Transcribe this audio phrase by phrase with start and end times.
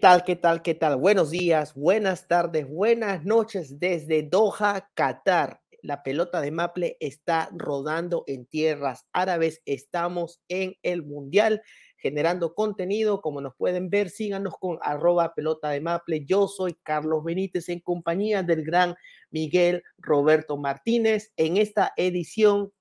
[0.00, 0.96] ¿Qué tal, qué tal, qué tal?
[0.96, 5.60] Buenos días, buenas tardes, buenas noches desde Doha, Qatar.
[5.82, 9.60] La pelota de Maple está rodando en tierras árabes.
[9.66, 11.60] Estamos en el Mundial
[11.98, 13.20] generando contenido.
[13.20, 16.24] Como nos pueden ver, síganos con arroba pelota de Maple.
[16.24, 18.94] Yo soy Carlos Benítez en compañía del gran
[19.30, 21.30] Miguel Roberto Martínez.
[21.36, 22.72] En esta edición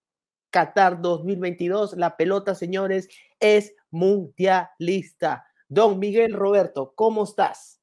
[0.52, 3.10] Qatar 2022, la pelota, señores,
[3.42, 5.49] es mundialista.
[5.72, 7.80] Don Miguel Roberto, ¿cómo estás?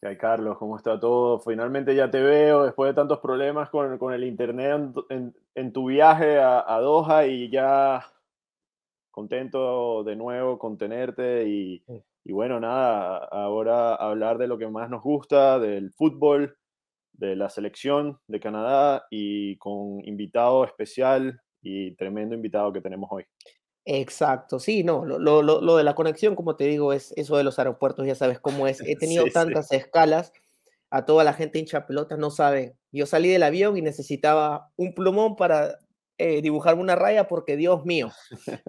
[0.00, 0.56] ¿Qué Carlos?
[0.56, 1.40] ¿Cómo está todo?
[1.40, 5.86] Finalmente ya te veo después de tantos problemas con, con el internet en, en, tu
[5.86, 8.06] viaje a, a, Doha y ya
[9.10, 11.82] contento de nuevo con tenerte y,
[12.22, 16.56] y bueno, nada, ahora hablar de lo que más nos gusta, del fútbol,
[17.14, 23.24] de la selección de Canadá y con invitado especial y tremendo invitado que tenemos hoy.
[23.86, 27.44] Exacto, sí, no, lo, lo, lo, de la conexión, como te digo, es eso de
[27.44, 28.80] los aeropuertos, ya sabes cómo es.
[28.80, 30.32] He tenido Sí, tantas escalas,
[30.90, 32.78] a toda la gente hincha pelota, no saben.
[32.92, 35.78] Yo salí del avión y necesitaba un plumón para
[36.18, 38.10] eh, dibujarme una raya porque, Dios mío,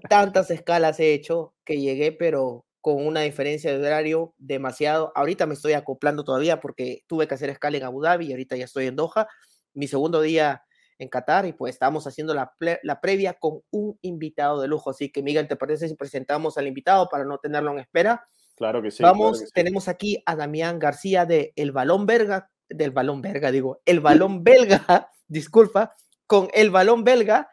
[0.09, 5.11] tantas escalas he hecho que llegué, pero con una diferencia de horario demasiado.
[5.15, 8.55] Ahorita me estoy acoplando todavía porque tuve que hacer escala en Abu Dhabi y ahorita
[8.57, 9.27] ya estoy en Doha.
[9.73, 10.63] Mi segundo día
[10.97, 14.89] en Qatar y pues estamos haciendo la, la, previa con un invitado de lujo.
[14.89, 18.25] Así que Miguel, ¿te parece si presentamos al invitado para no tenerlo en espera?
[18.55, 19.03] Claro que sí.
[19.03, 19.51] Vamos, claro que sí.
[19.53, 24.43] tenemos aquí a Damián García de El Balón Belga, del Balón Belga, digo, El Balón
[24.43, 25.93] Belga, disculpa,
[26.27, 27.49] con El Balón Belga,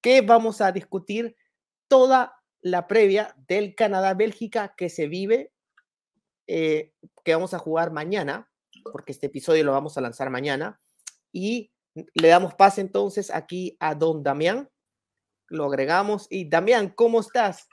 [0.00, 1.36] que vamos a discutir
[1.88, 5.52] toda la previa del Canadá-Bélgica que se vive,
[6.46, 6.92] eh,
[7.24, 8.50] que vamos a jugar mañana,
[8.92, 10.80] porque este episodio lo vamos a lanzar mañana,
[11.32, 11.72] y
[12.14, 14.70] le damos pase entonces aquí a don Damián.
[15.48, 16.26] Lo agregamos.
[16.30, 17.68] Y Damián, ¿cómo estás?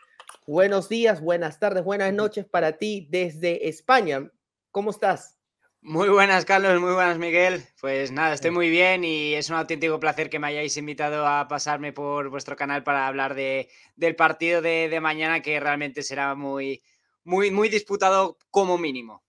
[0.47, 4.29] Buenos días, buenas tardes, buenas noches para ti desde España.
[4.72, 5.39] ¿Cómo estás?
[5.81, 7.63] Muy buenas, Carlos, muy buenas, Miguel.
[7.81, 11.47] Pues nada, estoy muy bien y es un auténtico placer que me hayáis invitado a
[11.47, 16.35] pasarme por vuestro canal para hablar de, del partido de, de mañana, que realmente será
[16.35, 16.81] muy,
[17.25, 19.23] muy, muy disputado como mínimo.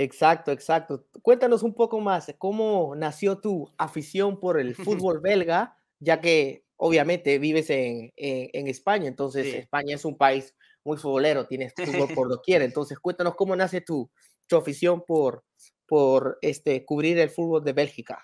[0.00, 1.06] Exacto, exacto.
[1.22, 5.76] Cuéntanos un poco más, ¿cómo nació tu afición por el fútbol belga?
[5.98, 9.56] Ya que obviamente vives en, en, en España, entonces Sí.
[9.56, 10.54] España es un país
[10.84, 12.62] muy futbolero, tienes fútbol por doquier.
[12.62, 14.08] Entonces, cuéntanos cómo nace tu,
[14.46, 15.44] tu afición por,
[15.86, 18.22] por este, cubrir el fútbol de Bélgica.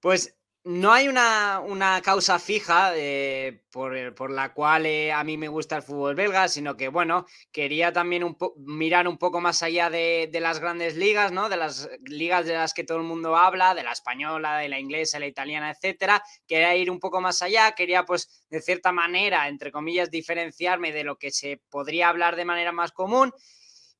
[0.00, 0.36] Pues
[0.66, 5.46] no hay una, una causa fija eh, por, por la cual eh, a mí me
[5.46, 10.28] gusta el fútbol belga, sino que, bueno, quería también mirar un poco más allá de,
[10.32, 11.48] de las grandes ligas, ¿no?
[11.48, 14.80] De las ligas de las que todo el mundo habla, de la española, de la
[14.80, 16.20] inglesa, la italiana, etcétera.
[16.48, 21.04] Quería ir un poco más allá, quería, pues, de cierta manera, entre comillas, diferenciarme de
[21.04, 23.32] lo que se podría hablar de manera más común.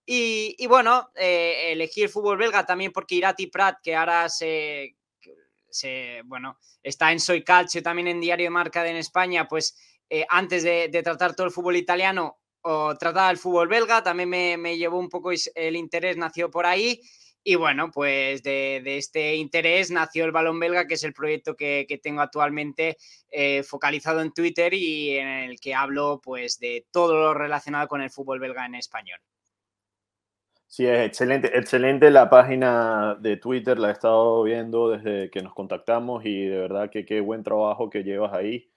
[0.04, 4.96] Y, y bueno, eh, elegí el fútbol belga también porque Irati Prat, que ahora se,
[6.24, 9.76] bueno, está en Soy Calcio, también en Diario de Marca de en España, pues
[10.08, 12.38] eh, antes de, de, tratar todo el fútbol italiano,
[12.68, 16.66] o trataba el fútbol belga, también me, me, llevó un poco el interés, nació por
[16.66, 17.00] ahí.
[17.44, 21.54] Y bueno, pues de, de, este interés nació el Balón Belga, que es el proyecto
[21.54, 22.96] que, que tengo actualmente
[23.30, 28.02] eh, focalizado en Twitter y en el que hablo pues de todo lo relacionado con
[28.02, 29.20] el fútbol belga en español.
[30.68, 35.54] Sí, es excelente, excelente la página de Twitter, la he estado viendo desde que nos
[35.54, 38.68] contactamos y de verdad que qué buen trabajo que llevas ahí,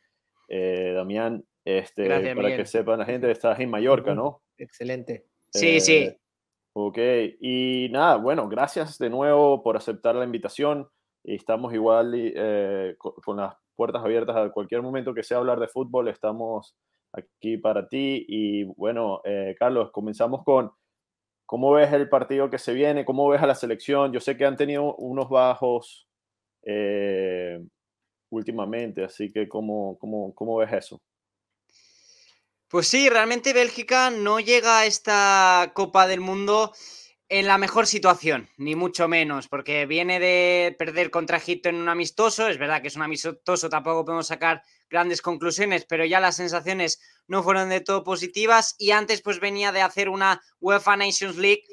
[0.48, 1.44] eh, Damián.
[1.66, 2.60] Este, Gracias, para Miguel.
[2.62, 4.42] que sepan la gente, estás en Mallorca, ¿no?
[4.58, 5.26] Excelente.
[5.52, 6.16] Sí, Eh, sí.
[6.74, 6.98] Ok,
[7.42, 10.88] y nada, bueno, gracias de nuevo por aceptar la invitación.
[11.24, 15.68] Estamos igual eh, con, con las puertas abiertas a cualquier momento que sea hablar de
[15.68, 16.78] fútbol, estamos
[17.12, 18.26] aquí para ti.
[18.28, 20.72] Y bueno, eh, Carlos, comenzamos con
[21.50, 24.14] cómo ves el partido que se viene, cómo ves a la selección.
[24.14, 26.08] Yo sé que han tenido unos bajos
[26.62, 27.60] eh,
[28.30, 31.02] últimamente, así que ¿cómo, cómo, cómo ves eso?
[32.68, 36.72] Pues sí, realmente Bélgica no llega a esta Copa del Mundo
[37.30, 41.88] en la mejor situación, ni mucho menos, porque viene de perder contra Egipto en un
[41.88, 46.38] amistoso, es verdad que es un amistoso, tampoco podemos sacar grandes conclusiones, pero ya las
[46.38, 48.76] sensaciones no fueron de todo positivas.
[48.80, 51.64] Y antes pues venía de hacer una UEFA Nations League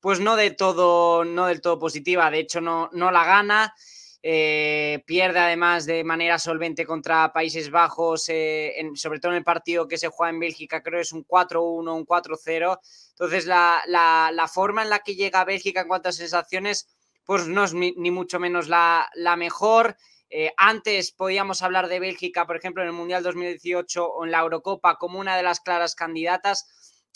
[0.00, 3.74] pues no de todo no del todo positiva, de hecho no, no la gana,
[4.22, 9.88] eh, pierde además de manera solvente contra Países Bajos, eh, sobre todo en el partido
[9.88, 12.78] que se juega en Bélgica, creo que es un 4-1, un 4-0.
[13.18, 16.86] Entonces, la, la, la, forma en la que llega Bélgica en cuanto a sensaciones,
[17.24, 19.96] pues no es ni, ni mucho menos la, la mejor.
[20.28, 24.40] Eh, antes podíamos hablar de Bélgica, por ejemplo, en el Mundial 2018 o en la
[24.40, 26.66] Eurocopa como una de las claras candidatas.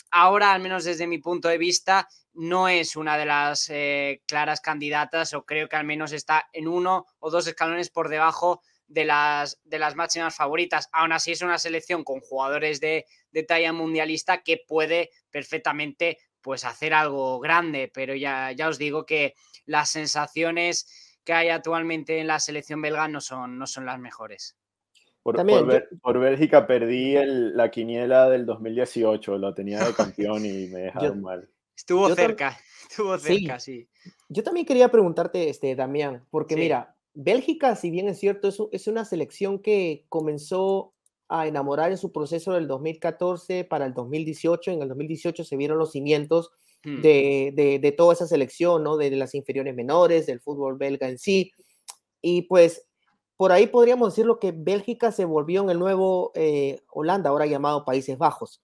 [0.09, 4.59] ahora, al menos desde mi punto de vista, no es una de las eh, claras
[4.59, 8.61] candidatas o creo que al menos está en uno o dos escalones por debajo
[8.91, 10.89] de las, de las máximas favoritas.
[10.91, 16.65] Aún así es una selección con jugadores de, de talla mundialista que puede perfectamente pues
[16.65, 19.35] hacer algo grande, pero ya, ya os digo que
[19.65, 24.57] las sensaciones que hay actualmente en la selección belga no son, no son las mejores.
[25.23, 25.35] Por,
[26.01, 31.47] por, Bélgica perdí la quiniela del 2018, lo tenía de campeón y me dejaron mal.
[31.77, 32.57] Estuvo cerca,
[32.89, 33.87] estuvo cerca, sí.
[34.29, 38.87] Yo también quería preguntarte, este, Damián, porque mira, Bélgica, si bien es cierto, es, es
[38.87, 40.93] una selección que comenzó
[41.31, 44.71] a enamorar en su proceso del 2014 para el 2018.
[44.71, 46.51] En el 2018 se vieron los cimientos
[46.83, 47.01] hmm.
[47.01, 48.97] de, de, toda esa selección, ¿no?
[48.97, 51.51] De, las inferiores menores, del fútbol belga en sí.
[52.21, 52.85] Y pues
[53.37, 57.45] por ahí podríamos decir lo que Bélgica se volvió en el nuevo eh, Holanda, ahora
[57.45, 58.61] llamado Países Bajos.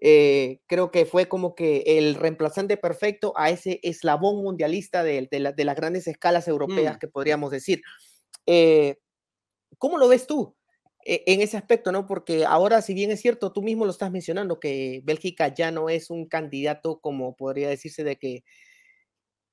[0.00, 5.64] Eh, creo que fue como que el reemplazante perfecto a ese eslabón mundialista de, de
[5.64, 6.98] las grandes escalas europeas, hmm.
[6.98, 7.82] que podríamos decir.
[8.46, 8.98] Eh,
[9.78, 10.56] ¿Cómo lo ves tú?
[11.04, 12.06] E, en ese aspecto, ¿no?
[12.06, 15.88] Porque ahora, si bien es cierto, tú mismo lo estás mencionando, que Bélgica ya no
[15.88, 18.44] es un candidato como podría decirse de que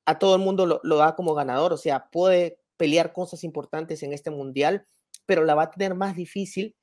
[0.06, 4.14] a todo el mundo lo, da como ganador, o sea, puede pelear cosas importantes en
[4.14, 4.86] este mundial,
[5.26, 6.76] pero la va a tener más difícil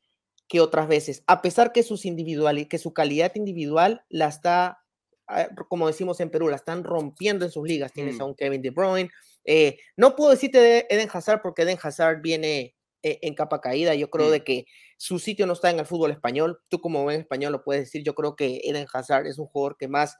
[0.51, 4.83] que otras veces, a pesar que, sus individual, que su calidad individual la está,
[5.29, 7.93] ah, como decimos en Perú, la están rompiendo en sus ligas.
[7.93, 8.21] Tienes mm.
[8.21, 9.11] a un Kevin De Bruyne.
[9.45, 12.75] Eh, no puedo decirte de Eden Hazard porque Eden Hazard viene
[13.05, 13.95] e-, en capa caída.
[13.95, 14.67] Yo creo de que
[14.97, 16.61] su sitio no está en el fútbol español.
[16.69, 18.03] Tú como buen español lo puedes decir.
[18.03, 20.17] Yo creo que Eden Hazard es un jugador que más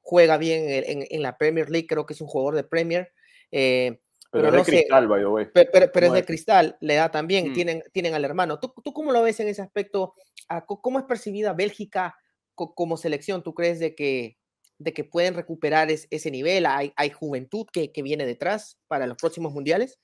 [0.00, 1.86] juega bien en, la Premier League.
[1.86, 3.12] Creo que es un jugador de Premier.
[3.52, 4.00] Eh,
[4.30, 5.46] pero, es de cristal, by the way.
[5.52, 7.52] Pero, es de cristal, le da también, mm.
[7.52, 8.60] tienen, tienen al hermano.
[8.60, 10.14] ¿Tú, ¿Tú cómo lo ves en ese aspecto?
[10.48, 12.16] Ah, ¿Cómo es percibida Bélgica
[12.54, 13.42] como selección?
[13.42, 14.38] ¿Tú crees de que,
[14.78, 16.66] de que pueden recuperar ese nivel?
[16.66, 19.98] ¿Hay, hay juventud que, que, viene detrás para los próximos mundiales?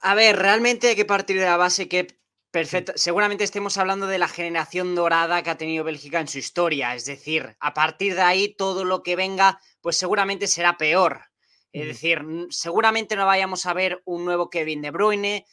[0.00, 2.06] A ver, realmente hay que partir de la base que
[2.50, 6.94] perfecto, seguramente estemos hablando de la generación dorada que ha tenido Bélgica en su historia,
[6.94, 11.31] es decir, a partir de ahí todo lo que venga, pues seguramente será peor.
[11.72, 15.46] Es decir, seguramente no vayamos a ver un nuevo Kevin De Bruyne,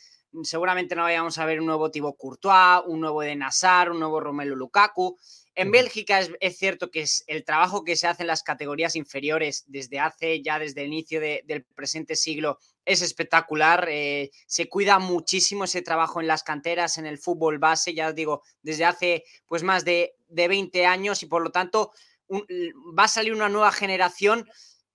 [0.43, 4.19] seguramente no vayamos a ver un nuevo Thibaut Courtois, un nuevo de Nassar, un nuevo
[4.19, 5.17] Romelu Lukaku.
[5.55, 9.65] En Bélgica es, cierto que es el trabajo que se hace en las categorías inferiores
[9.67, 13.87] desde hace ya desde el inicio del presente siglo es espectacular.
[13.89, 18.15] Eh, se cuida muchísimo ese trabajo en las canteras, en el fútbol base, ya os
[18.15, 21.91] digo, desde hace pues más de, 20 años y por lo tanto
[22.31, 24.47] va a salir una nueva generación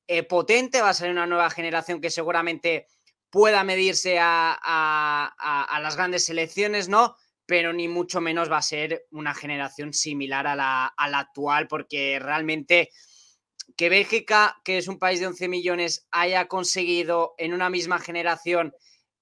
[0.06, 2.86] eh, potente, va a salir una nueva generación que seguramente
[3.30, 5.34] pueda medirse a,
[5.80, 7.16] las grandes selecciones, ¿no?
[7.46, 12.90] pero ni mucho menos va a ser una generación similar a la, actual, porque realmente
[13.76, 18.72] que Bélgica, que es un país de 11 millones, haya conseguido en una misma generación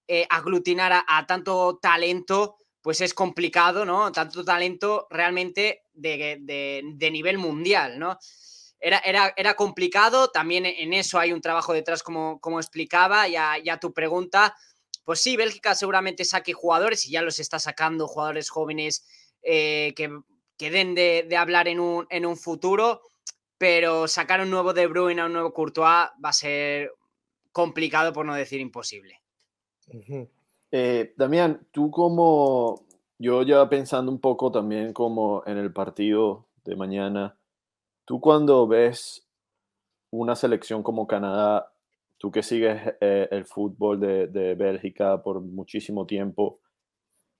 [0.09, 4.13] eh, aglutinar a, tanto talento, pues es complicado, ¿no?
[4.13, 8.19] Tanto talento realmente de, nivel mundial, ¿no?
[8.85, 13.57] Era, era, era, complicado, también en eso hay un trabajo detrás, como, como explicaba, ya,
[13.63, 14.57] ya tu pregunta,
[15.05, 19.07] pues sí, Bélgica seguramente saque jugadores y ya los está sacando jugadores jóvenes
[19.43, 20.11] eh, que,
[20.57, 23.03] que, den de, hablar en un, en un, futuro,
[23.57, 26.93] pero sacar un nuevo De Bruyne a un nuevo Courtois va a ser
[27.53, 29.21] complicado, por no decir imposible.
[30.71, 32.85] Eh, Damián, tú como,
[33.19, 37.37] yo ya pensando un poco también como en el partido de mañana,
[38.13, 39.27] tú cuando ves
[40.11, 41.73] una selección como Canadá
[42.19, 46.61] tú que sigues eh, el fútbol de, Bélgica por muchísimo tiempo,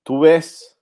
[0.03, 0.81] ¿tú ves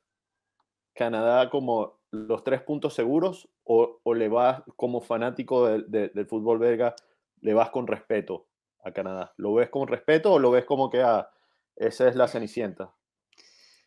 [0.94, 6.94] Canadá como los tres puntos seguros o, le vas como fanático del fútbol belga,
[7.40, 8.46] le vas con respeto
[8.84, 9.34] a Canadá?
[9.38, 11.28] ¿Lo ves con respeto o lo ves como que ah,
[11.74, 12.94] esa es la cenicienta?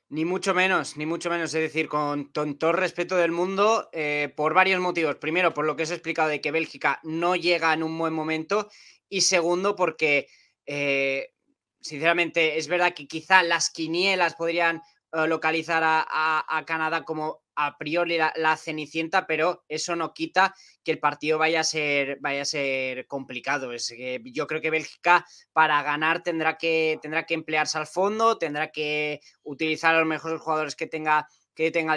[0.10, 1.54] Ni mucho menos, ni mucho menos.
[1.54, 5.16] Es decir, con, todo el respeto del mundo, eh, por varios motivos.
[5.16, 8.14] Primero, por lo que os he explicado de que Bélgica no llega en un buen
[8.14, 8.70] momento
[9.10, 10.28] y segundo porque,
[10.66, 11.34] eh,
[11.82, 14.82] sinceramente, es verdad que quizá las quinielas podrían
[15.14, 21.00] eh, localizar a, Canadá como a priori la, cenicienta, pero eso no quita que el
[21.00, 23.72] partido vaya a ser, vaya a ser complicado.
[23.72, 28.38] Es que yo creo que Bélgica para ganar tendrá que, tendrá que emplearse al fondo,
[28.38, 31.96] tendrá que utilizar a los mejores jugadores que tenga que tenga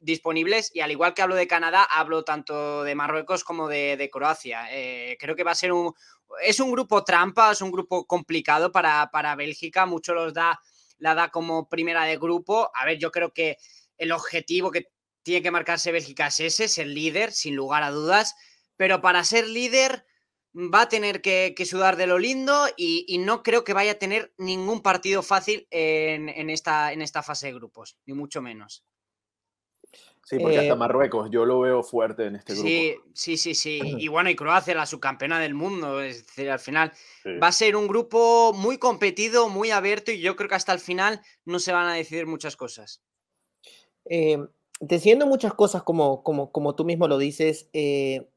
[0.00, 0.70] disponibles.
[0.74, 4.68] Y al igual que hablo de Canadá, hablo tanto de Marruecos como de, Croacia.
[4.70, 5.92] Eh, creo que va a ser un,
[6.42, 10.58] es un grupo trampa, es un grupo complicado para, para Bélgica, mucho los da,
[10.98, 12.70] la da como primera de grupo.
[12.74, 13.58] A ver, yo creo que
[13.98, 14.90] el objetivo que
[15.22, 18.34] tiene que marcarse Bélgica es ese, ser líder, sin lugar a dudas,
[18.76, 20.06] pero para ser líder
[20.56, 24.32] va a tener que, sudar de lo lindo y, no creo que vaya a tener
[24.38, 28.84] ningún partido fácil en, esta, en esta fase de grupos, ni mucho menos.
[30.24, 32.66] Sí, porque hasta eh, Marruecos yo lo veo fuerte en este grupo.
[32.66, 33.80] Sí, sí, sí, sí.
[34.00, 36.00] Y bueno, y Croacia, la subcampeona del mundo.
[36.00, 36.92] Es decir, al final
[37.40, 40.80] va a ser un grupo muy competido, muy abierto y yo creo que hasta el
[40.80, 43.04] final no se van a decidir muchas cosas.
[44.08, 44.38] Eh,
[44.80, 48.28] diciendo muchas cosas como, como, como tú mismo lo dices, eh,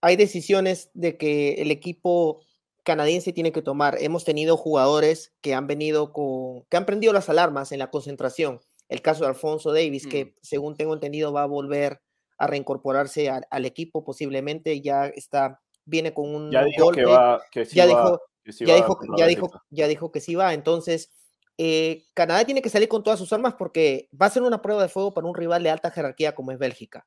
[0.00, 2.40] hay decisiones de que el equipo
[2.84, 3.96] canadiense tiene que tomar.
[4.00, 8.60] Hemos tenido jugadores que han venido con, que han prendido las alarmas en la concentración.
[8.88, 10.32] El caso de Alfonso Davis, que mm.
[10.42, 12.00] según tengo entendido va a volver
[12.38, 17.64] a reincorporarse al equipo posiblemente, ya está, viene con un ya dijo que va, que
[17.64, 20.54] ya dijo, ya dijo, ya dijo, ya dijo que sí va.
[20.54, 21.10] Entonces,
[21.58, 24.82] eh, Canadá tiene que salir con todas sus armas porque va a ser una prueba
[24.82, 27.06] de fuego para un rival de alta jerarquía como es Bélgica.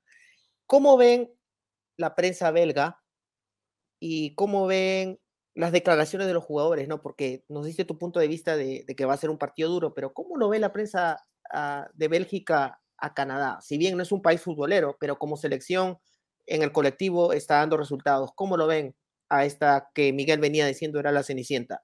[0.65, 1.31] ¿Cómo ven
[1.97, 3.01] la prensa belga
[3.99, 5.19] y cómo ven
[5.55, 6.87] las declaraciones de los jugadores?
[6.87, 7.01] ¿no?
[7.01, 9.93] Porque nos dice tu punto de vista de, que va a ser un partido duro,
[9.93, 13.59] pero ¿cómo lo ve la prensa ah, de Bélgica a Canadá?
[13.61, 15.99] Si bien no es un país futbolero, pero como selección
[16.47, 18.31] en el colectivo está dando resultados.
[18.35, 18.95] ¿Cómo lo ven
[19.29, 21.83] a esta que Miguel venía diciendo era la Cenicienta?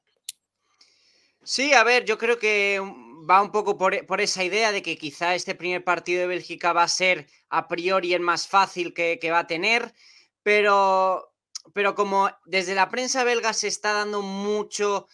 [1.45, 2.81] Sí, a ver, yo creo que
[3.29, 6.81] va un poco por, esa idea de que quizá este primer partido de Bélgica va
[6.81, 9.93] a ser a priori el más fácil que, va a tener,
[10.41, 11.35] pero,
[11.73, 15.07] pero como desde la prensa belga se está dando mucho,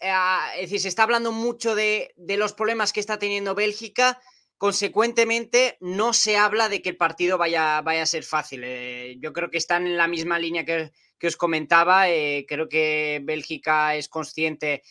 [0.00, 0.10] eh,
[0.54, 4.18] es decir, se está hablando mucho de, los problemas que está teniendo Bélgica,
[4.56, 8.62] consecuentemente no se habla de que el partido vaya, vaya a ser fácil.
[8.64, 10.90] Eh, yo creo que están en la misma línea que,
[11.22, 14.82] os comentaba, eh, creo que Bélgica es consciente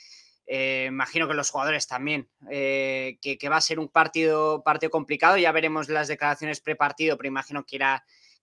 [0.52, 5.38] eh, imagino que los jugadores también, eh, que, va a ser un partido, partido complicado.
[5.38, 7.80] Ya veremos las declaraciones pre-partido, pero imagino que,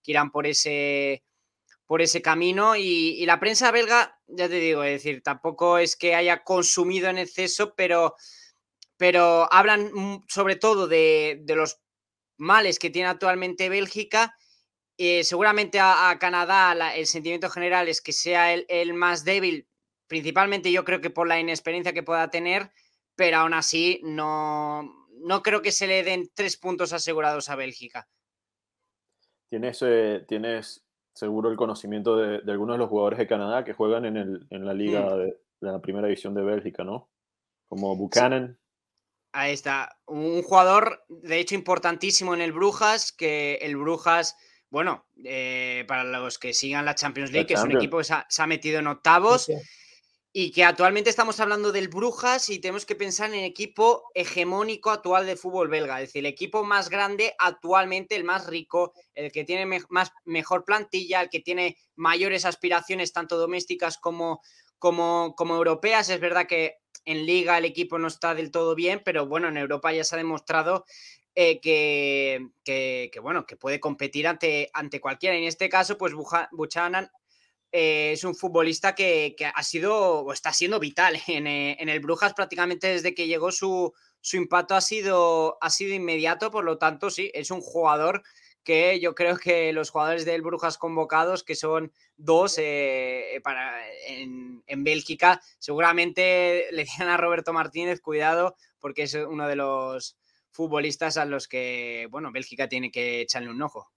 [0.05, 1.25] irán por ese,
[1.85, 2.77] por ese camino.
[2.77, 7.17] Y, la prensa belga, ya te digo, es decir, tampoco es que haya consumido en
[7.17, 8.15] exceso, pero,
[8.95, 11.81] pero hablan sobre todo de, los
[12.37, 14.37] males que tiene actualmente Bélgica.
[14.97, 19.67] Eh, seguramente a, Canadá el sentimiento general es que sea el más débil
[20.07, 22.71] principalmente yo creo que por la inexperiencia que pueda tener,
[23.15, 28.07] pero aún así no, no creo que se le den tres puntos asegurados a Bélgica.
[29.49, 34.05] Tienes, eh, tienes seguro el conocimiento de, algunos de los jugadores de Canadá que juegan
[34.05, 35.17] en, el, en la liga mm.
[35.17, 37.09] de, la primera división de Bélgica, ¿no?
[37.67, 38.59] Como Buchanan.
[39.31, 39.99] Ahí está.
[40.05, 44.37] Un jugador, de hecho, importantísimo en el Brujas, que el Brujas,
[44.69, 48.41] bueno, eh, para los que sigan la Champions League, que es un equipo que se
[48.41, 49.49] ha, metido en octavos
[50.33, 54.91] y que actualmente estamos hablando del Brujas y tenemos que pensar en el equipo hegemónico
[54.91, 59.31] actual de fútbol belga, es decir, el equipo más grande actualmente, el más rico, el
[59.31, 64.41] que tiene más, mejor plantilla, el que tiene mayores aspiraciones tanto domésticas como,
[64.77, 66.09] como, como europeas.
[66.09, 69.57] Es verdad que en liga el equipo no está del todo bien, pero bueno, en
[69.57, 70.85] Europa ya se ha demostrado
[71.35, 75.35] eh, que, que, bueno, que puede competir ante, ante cualquiera.
[75.35, 76.13] En este caso, pues
[76.51, 77.09] Buchanan
[77.71, 82.33] eh, es un futbolista que, ha sido o está siendo vital eh, en, el Brujas
[82.33, 83.93] prácticamente desde que llegó su,
[84.33, 88.23] impacto ha sido, ha sido inmediato, por lo tanto sí, es un jugador
[88.63, 94.83] que yo creo que los jugadores del Brujas convocados, que son dos eh, para, en,
[94.83, 100.17] Bélgica, seguramente le digan a Roberto Martínez, cuidado, porque es uno de los
[100.51, 103.89] futbolistas a los que, bueno, Bélgica tiene que echarle un ojo.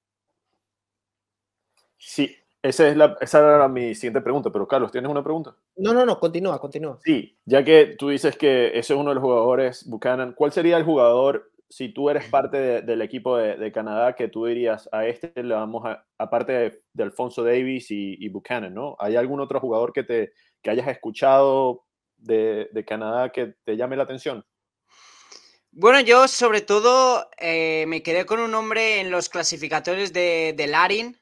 [1.99, 5.57] Sí, esa, es la, esa era mi siguiente pregunta, pero Carlos, ¿tienes una pregunta?
[5.77, 6.99] No, no, no, continúa, continúa.
[7.03, 10.77] Sí, ya que tú dices que ese es uno de los jugadores, Buchanan, ¿cuál sería
[10.77, 15.33] el jugador, si tú eres parte del equipo de, Canadá, que tú dirías a este
[15.43, 18.97] le vamos a, aparte de, Alfonso Davis y, Buchanan, ¿no?
[18.99, 21.87] ¿Hay algún otro jugador que, te, que hayas escuchado
[22.19, 24.45] de, Canadá que te llame la atención?
[25.71, 30.67] Bueno, yo sobre todo eh, me quedé con un nombre en los clasificatorios de, de
[30.67, 31.20] Larin,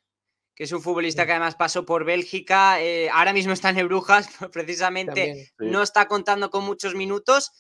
[0.58, 3.86] que es un futbolista que además pasó por Bélgica, eh, ahora mismo está en el
[3.86, 7.52] Brujas, precisamente no está contando con muchos minutos,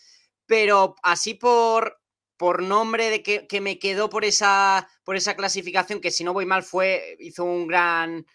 [0.46, 2.00] pero así por,
[2.36, 6.44] por nombre de que, me quedó por esa, por esa clasificación, que si no voy
[6.44, 8.26] mal fue, hizo un gran,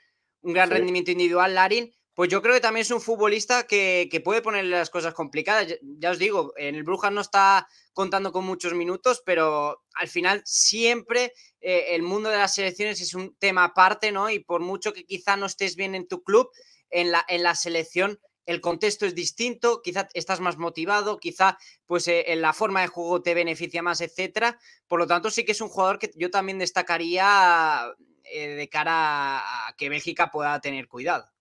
[0.43, 4.41] un gran rendimiento individual, Larin, pues yo creo que también es un futbolista que, puede
[4.41, 5.67] ponerle las cosas complicadas.
[5.81, 10.41] Ya, os digo, en el Brujas no está contando con muchos minutos, pero al final
[10.45, 14.29] siempre eh, el mundo de las selecciones es un tema aparte, ¿no?
[14.29, 16.49] Y por mucho que quizá no estés bien en tu club,
[16.89, 22.07] en la, en la selección el contexto es distinto, quizá estás más motivado, quizá pues
[22.07, 24.59] eh, en la forma de juego te beneficia más, etcétera.
[24.87, 27.93] Por lo tanto, sí que es un jugador que yo también destacaría
[28.25, 31.32] eh, de cara a que Bélgica pueda tener cuidado.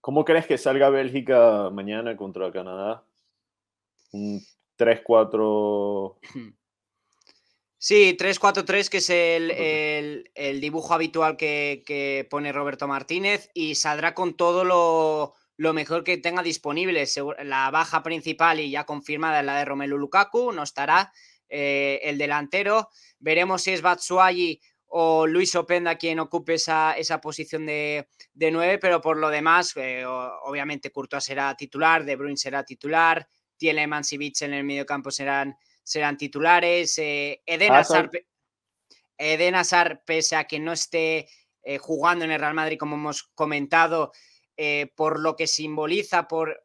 [0.00, 3.04] ¿Cómo crees que salga Bélgica mañana contra Canadá?
[4.12, 4.40] Un
[4.78, 6.16] 3-4.
[7.80, 14.64] Sí, 3-4-3, que es el, dibujo habitual que, pone Roberto Martínez, y saldrá con todo
[14.64, 17.06] lo, mejor que tenga disponible.
[17.44, 21.12] La baja principal y ya confirmada es la de Romelu Lukaku, no estará
[21.48, 22.88] eh, el delantero.
[23.20, 29.00] Veremos si es Batsuagi o Luis Openda quien ocupe esa, posición de, de 9, pero
[29.00, 34.54] por lo demás, eh, obviamente Courtois será titular, De Bruyne será titular, Tielemans y en
[34.54, 35.56] el medio campo serán
[35.88, 36.98] serán titulares.
[36.98, 37.72] Eh, Eden,
[39.54, 41.28] Hazard, pese a que no esté
[41.62, 44.12] eh, jugando en el Real Madrid, como hemos comentado,
[44.56, 46.64] eh, por lo que simboliza, por,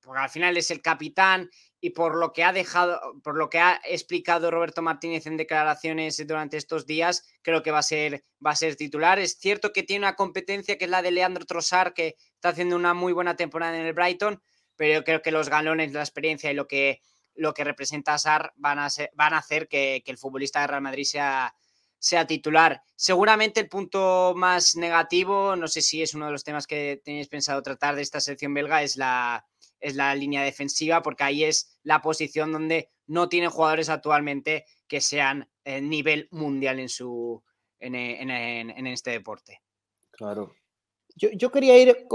[0.00, 1.50] porque al final es el capitán
[1.84, 6.24] y por lo que ha dejado, por lo que ha explicado Roberto Martínez en declaraciones
[6.28, 9.18] durante estos días, creo que va a ser, va a ser titular.
[9.18, 12.76] Es cierto que tiene una competencia que es la de Leandro Trossard, que está haciendo
[12.76, 14.40] una muy buena temporada en el Brighton,
[14.76, 17.02] pero yo creo que los galones, la experiencia y lo que
[17.34, 21.04] lo que representa SAR van a, van a hacer que, el futbolista de Real Madrid
[21.04, 21.52] sea,
[21.98, 22.82] sea titular.
[22.94, 27.28] Seguramente el punto más negativo, no sé si es uno de los temas que tenéis
[27.28, 29.46] pensado tratar de esta selección belga, es la,
[29.82, 35.00] es la línea defensiva, porque ahí es la posición donde no tienen jugadores actualmente que
[35.00, 37.42] sean en nivel mundial en, su,
[37.78, 39.60] en, en, este deporte.
[40.12, 40.54] Claro.
[41.14, 42.06] Yo, yo quería ir,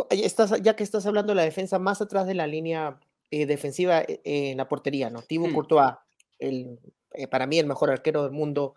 [0.62, 4.22] ya que estás hablando de la defensa, más atrás de la línea eh, defensiva eh,
[4.24, 5.22] en la portería, ¿no?
[5.22, 5.54] Thibaut mm.
[5.54, 5.94] Courtois,
[6.40, 6.80] el,
[7.12, 8.76] eh, para mí el mejor arquero del mundo.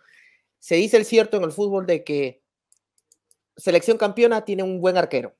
[0.59, 2.42] Se dice el cierto en el fútbol de que
[3.56, 5.37] selección campeona tiene un buen arquero,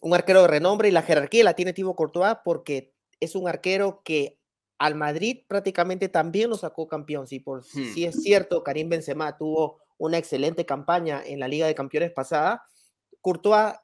[0.00, 4.02] un arquero de renombre y la jerarquía la tiene Thibaut Courtois porque es un arquero
[4.04, 4.38] que
[4.78, 7.26] al Madrid prácticamente también lo sacó campeón.
[7.26, 8.08] Si, por, si hmm.
[8.08, 12.62] es cierto, Karim Benzema tuvo una excelente campaña en la Liga de Campeones pasada,
[13.20, 13.74] Courtois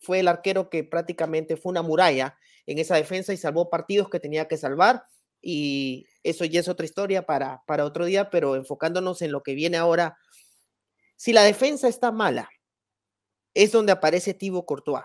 [0.00, 4.20] fue el arquero que prácticamente fue una muralla en esa defensa y salvó partidos que
[4.20, 5.04] tenía que salvar.
[5.40, 9.54] Y eso ya es otra historia para, para otro día, pero enfocándonos en lo que
[9.54, 10.16] viene ahora.
[11.16, 12.50] Si la defensa está mala,
[13.54, 15.04] es donde aparece Thibaut Courtois.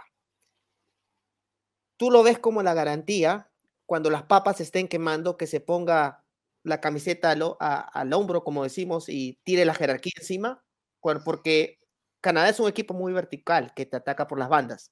[1.97, 3.49] Tú lo ves como la garantía
[3.85, 6.23] cuando las papas estén quemando, que se ponga
[6.63, 10.63] la camiseta al, hombro, como decimos, y tire la jerarquía encima,
[11.23, 11.79] porque
[12.21, 14.91] Canadá es un equipo muy vertical que te ataca por las bandas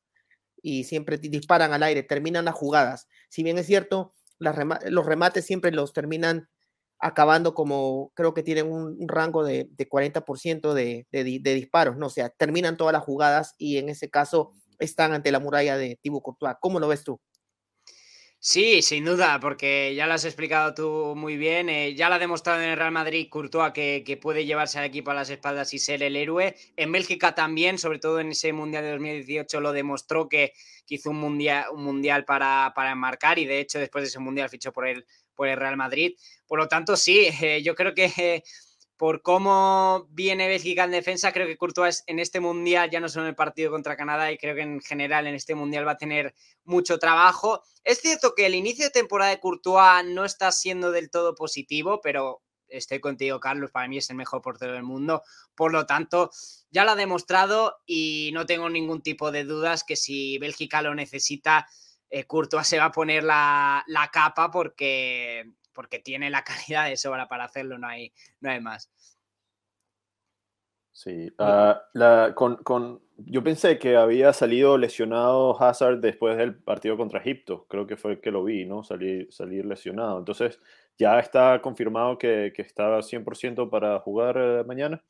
[0.62, 3.08] y siempre disparan al aire, terminan las jugadas.
[3.30, 6.50] Si bien es cierto, los remates siempre los terminan
[6.98, 12.08] acabando como creo que tienen un, rango de, 40% de, de, disparos, ¿no?
[12.08, 15.97] O sea, terminan todas las jugadas y en ese caso están ante la muralla de
[16.01, 16.55] Thibaut Courtois.
[16.59, 17.19] ¿Cómo lo ves tú?
[18.47, 21.67] Sí, sin duda, porque ya lo has explicado tú muy bien.
[21.67, 24.85] Eh, ya lo ha demostrado en el Real Madrid Courtois que, que, puede llevarse al
[24.85, 26.55] equipo a las espaldas y ser el héroe.
[26.75, 30.53] En Bélgica también, sobre todo en ese Mundial de 2018, lo demostró que,
[30.88, 34.49] hizo un Mundial, un mundial para, para enmarcar y de hecho después de ese Mundial
[34.49, 36.15] fichó por el, por el Real Madrid.
[36.47, 38.43] Por lo tanto, sí, eh, yo creo que
[38.97, 43.25] por cómo viene Bélgica en defensa, creo que Courtois en este mundial, ya no solo
[43.25, 45.97] en el partido contra Canadá, y creo que en general en este mundial va a
[45.97, 47.62] tener mucho trabajo.
[47.84, 51.99] Es cierto que el inicio de temporada de Courtois no está siendo del todo positivo,
[52.01, 55.23] pero estoy contigo, Carlos, para mí es el mejor portero del mundo.
[55.55, 56.31] Por lo tanto,
[56.71, 60.95] ya lo ha demostrado y no tengo ningún tipo de dudas que si Bélgica lo
[60.95, 61.67] necesita,
[62.10, 66.97] eh, Courtois se va a poner la, la capa porque porque tiene la calidad de
[66.97, 68.89] sobra para hacerlo, no hay, no hay más.
[70.91, 76.95] Sí, ah, la, con, con, yo pensé que había salido lesionado Hazard después del partido
[76.95, 78.81] contra Egipto, creo que fue el que lo vi, ¿no?
[78.81, 80.17] Salir, salir lesionado.
[80.17, 80.57] Entonces,
[80.97, 85.03] ¿ya está confirmado que, que está 100% para jugar eh, mañana?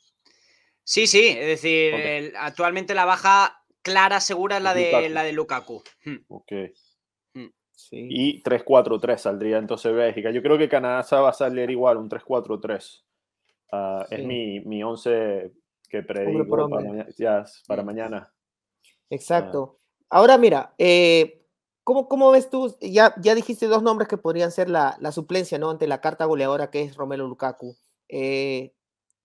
[0.84, 5.84] Sí, sí, es decir, actualmente la baja clara, segura es la de, la de Lukaku.
[6.04, 6.18] Hmm.
[7.76, 7.90] Ok.
[7.92, 10.32] Y 3-4-3 saldría entonces Bélgica.
[10.32, 13.04] Yo creo que Canadá va a salir igual, un 3-4-3.
[13.72, 15.52] Ah, es mi, mi 11
[15.90, 16.48] que predigo
[17.68, 18.34] para, mañana.
[19.10, 19.80] Exacto.
[20.10, 21.46] Ahora mira, eh,
[21.84, 22.76] ¿cómo, ¿cómo, ves tú?
[22.80, 25.70] Ya, ya dijiste dos nombres que podrían ser la, la suplencia, ¿no?
[25.70, 27.76] Ante la carta goleadora que es Romelu Lukaku.
[28.08, 28.74] Eh,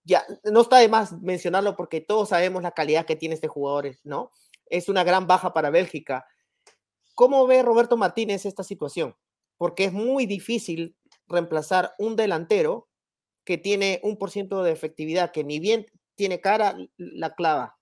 [0.05, 3.97] ya, no está de más mencionarlo porque todos sabemos la calidad que tiene este jugador,
[4.05, 4.31] ¿no?
[4.67, 6.27] Es una gran baja para Bélgica.
[7.21, 9.15] ¿Cómo ve Roberto Martínez esta situación?
[9.59, 10.97] Porque es muy difícil
[11.29, 12.89] reemplazar un delantero
[13.45, 17.77] que tiene un por ciento de efectividad, que ni bien tiene cara, la clava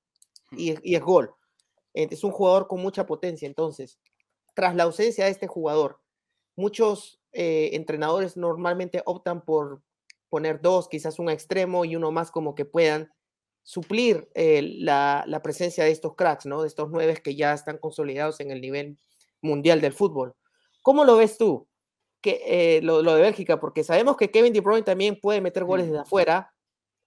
[0.51, 1.37] y, es gol.
[1.94, 3.46] Es un jugador con mucha potencia.
[3.46, 4.01] Entonces,
[4.57, 6.01] tras la ausencia de este jugador,
[6.57, 9.85] muchos eh, entrenadores normalmente optan por
[10.31, 13.12] poner dos, quizás un extremo y uno más como que puedan
[13.62, 16.62] suplir eh, la, presencia de estos cracks, ¿no?
[16.62, 18.98] De estos nueve que ya están consolidados en el nivel
[19.42, 20.35] mundial del fútbol.
[20.83, 21.68] ¿Cómo lo ves tú?
[22.20, 25.87] Que, eh, lo, de Bélgica, porque sabemos que Kevin De Bruyne también puede meter goles
[25.87, 26.53] desde afuera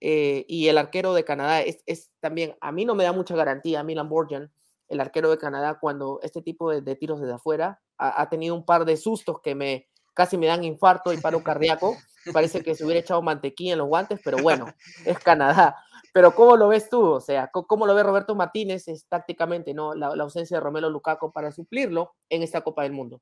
[0.03, 4.09] y el arquero de Canadá es, también, a mí no me da mucha garantía, Milan
[4.09, 4.51] Borjan,
[4.91, 8.83] el arquero de Canadá, cuando este tipo de, tiros desde afuera ha, tenido un par
[8.85, 11.97] de sustos que me casi me dan infarto y paro cardíaco.
[12.33, 14.67] Parece que se hubiera echado mantequilla en los guantes, pero bueno,
[15.05, 15.75] es Canadá.
[16.13, 17.03] Pero ¿cómo lo ves tú?
[17.03, 19.93] O sea, ¿cómo lo ve Roberto Martínez es, tácticamente, ¿no?
[19.95, 23.21] La, ausencia de Romelo Lukaku para suplirlo en esta Copa del Mundo.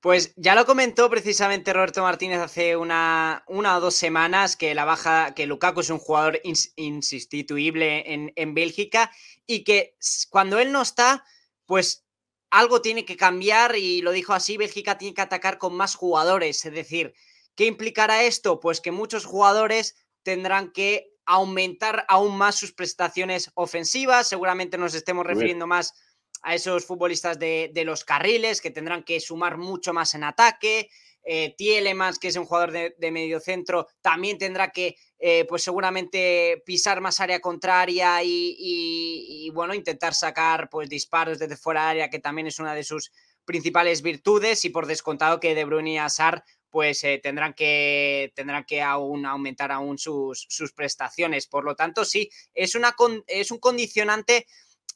[0.00, 4.84] Pues ya lo comentó precisamente Roberto Martínez hace una, una o dos semanas que la
[4.84, 6.40] baja, que Lukaku es un jugador
[6.76, 9.10] insustituible en, en Bélgica
[9.46, 9.96] y que
[10.28, 11.24] cuando él no está,
[11.64, 12.04] pues
[12.50, 16.64] algo tiene que cambiar y lo dijo así, Bélgica tiene que atacar con más jugadores.
[16.64, 17.14] Es decir,
[17.54, 18.60] ¿qué implicará esto?
[18.60, 24.28] Pues que muchos jugadores tendrán que aumentar aún más sus prestaciones ofensivas.
[24.28, 25.94] Seguramente nos estemos refiriendo más
[26.42, 30.90] a esos futbolistas de, los carriles que tendrán que sumar mucho más en ataque.
[31.26, 36.62] Eh, Tielemans, que es un jugador de, medio centro, también tendrá que, eh, pues seguramente,
[36.66, 42.18] pisar más área contraria y, bueno, intentar sacar pues disparos desde fuera de área, que
[42.18, 43.10] también es una de sus
[43.46, 44.66] principales virtudes.
[44.66, 49.26] Y por descontado que De Bruyne y Asar pues eh, tendrán que, tendrán que aún
[49.26, 51.46] aumentar aún sus, sus prestaciones.
[51.46, 52.96] Por lo tanto, sí, es, una,
[53.28, 54.48] es un condicionante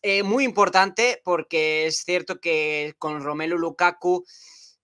[0.02, 4.24] eh, muy importante porque es cierto que con Romelu Lukaku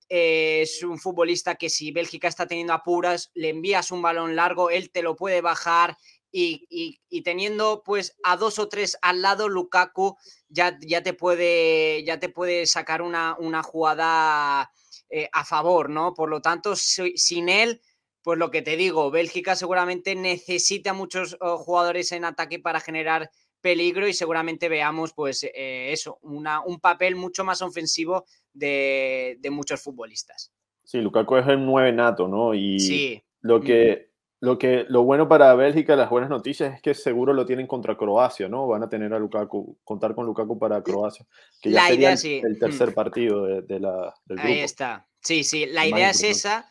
[0.09, 4.70] eh, es un futbolista que si Bélgica está teniendo apuras, le envías un balón largo,
[4.70, 5.96] él te lo puede bajar
[6.30, 10.16] y, teniendo pues a dos o tres al lado, Lukaku
[10.48, 14.70] ya, ya, te, puede, ya te puede sacar una, una jugada
[15.16, 16.12] eh, a favor, ¿no?
[16.12, 17.81] Por lo tanto, sin él,
[18.20, 23.31] pues lo que te digo, Bélgica seguramente necesita muchos oh, jugadores en ataque para generar
[23.61, 29.81] peligro y seguramente veamos, pues eh, eso, una, un papel mucho más ofensivo de, muchos
[29.81, 30.53] futbolistas.
[30.83, 32.53] Sí, Lukaku es el 9 nato, ¿no?
[32.53, 33.22] Y sí.
[33.40, 34.11] lo que,
[34.44, 37.96] lo que, lo bueno para Bélgica, las buenas noticias es que seguro lo tienen contra
[37.96, 38.66] Croacia, ¿no?
[38.66, 41.26] Van a tener a Lukaku, contar con Lukaku para Croacia,
[41.62, 42.94] que ya sería el, tercer mm.
[42.94, 44.42] partido de, la, del grupo.
[44.42, 45.07] Ahí está.
[45.22, 46.68] Sí, sí, la idea es esa.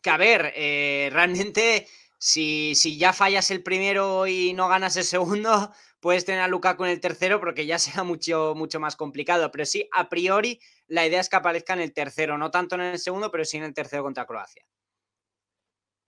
[0.00, 5.72] Que a ver, eh, realmente si, ya fallas el primero y no ganas el segundo,
[6.00, 9.50] puedes tener a Lukaku en el tercero porque ya será mucho, mucho más complicado.
[9.50, 12.82] Pero sí, a priori, la idea es que aparezca en el tercero, no tanto en
[12.82, 14.64] el segundo, pero sí en el tercero contra Croacia.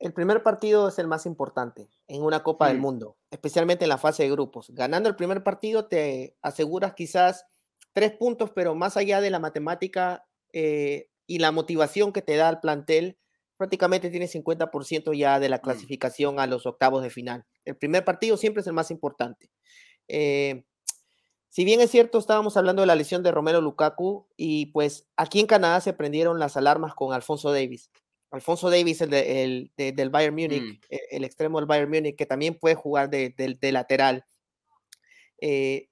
[0.02, 2.78] El primer partido es el más importante en una Copa del.
[2.78, 4.70] Mundo, especialmente en la fase de grupos.
[4.70, 7.46] Ganando el primer partido te aseguras quizás
[7.92, 12.48] tres puntos, pero más allá de la matemática eh, y la motivación que te da
[12.48, 13.16] el plantel,
[13.56, 15.60] prácticamente tiene 50% ya de la mm.
[15.60, 17.46] clasificación a los octavos de final.
[17.64, 19.52] El primer partido siempre es el más importante.
[20.08, 20.64] Eh,
[21.48, 25.38] si bien es cierto, estábamos hablando de la lesión de Romero Lukaku y pues aquí
[25.38, 27.88] en Canadá se prendieron las alarmas con Alfonso Davis.
[28.32, 30.80] Alfonso Davis, el, del Bayern Múnich, mm.
[30.90, 34.24] e, el, extremo del Bayern Múnich, que también puede jugar de, lateral.
[35.40, 35.88] Eh,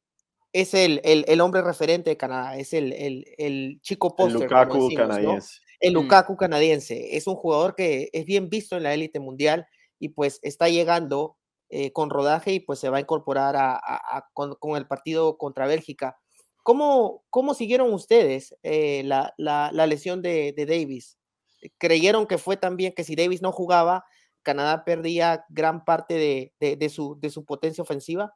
[0.53, 4.42] es el, el, hombre referente de Canadá, es el, chico póster.
[4.42, 5.94] Lukaku canadiense el mm.
[5.94, 7.16] Lukaku canadiense.
[7.16, 9.66] Es un jugador que es bien visto en la élite mundial
[9.98, 11.37] y pues está llegando
[11.70, 16.18] eh, con rodaje y pues se va a incorporar a, con, el partido contra Bélgica.
[16.62, 19.33] ¿Cómo, cómo siguieron ustedes eh, la,
[19.87, 21.18] lesión de, Davis?
[21.79, 24.05] ¿Creyeron que fue también que si Davis no jugaba,
[24.42, 28.35] Canadá perdía gran parte de, su, de su potencia ofensiva?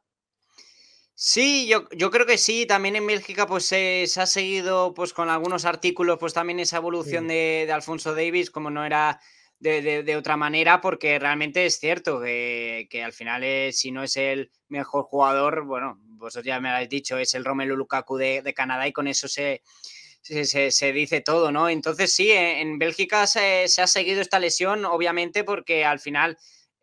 [1.17, 2.65] Sí, yo, yo creo que sí.
[2.65, 7.27] También en Bélgica pues se, ha seguido pues con algunos artículos pues también esa evolución
[7.27, 9.19] de, Alfonso Davis como no era
[9.59, 15.05] de, otra manera porque realmente es cierto que, al final si no es el mejor
[15.05, 18.93] jugador, bueno, vosotros ya me lo habéis dicho, es el Romelu Lukaku de, Canadá y
[18.93, 19.61] con eso se,
[20.25, 21.69] se, dice todo, ¿no?
[21.69, 26.37] Entonces sí, en, Bélgica se, se ha seguido esta lesión obviamente porque al final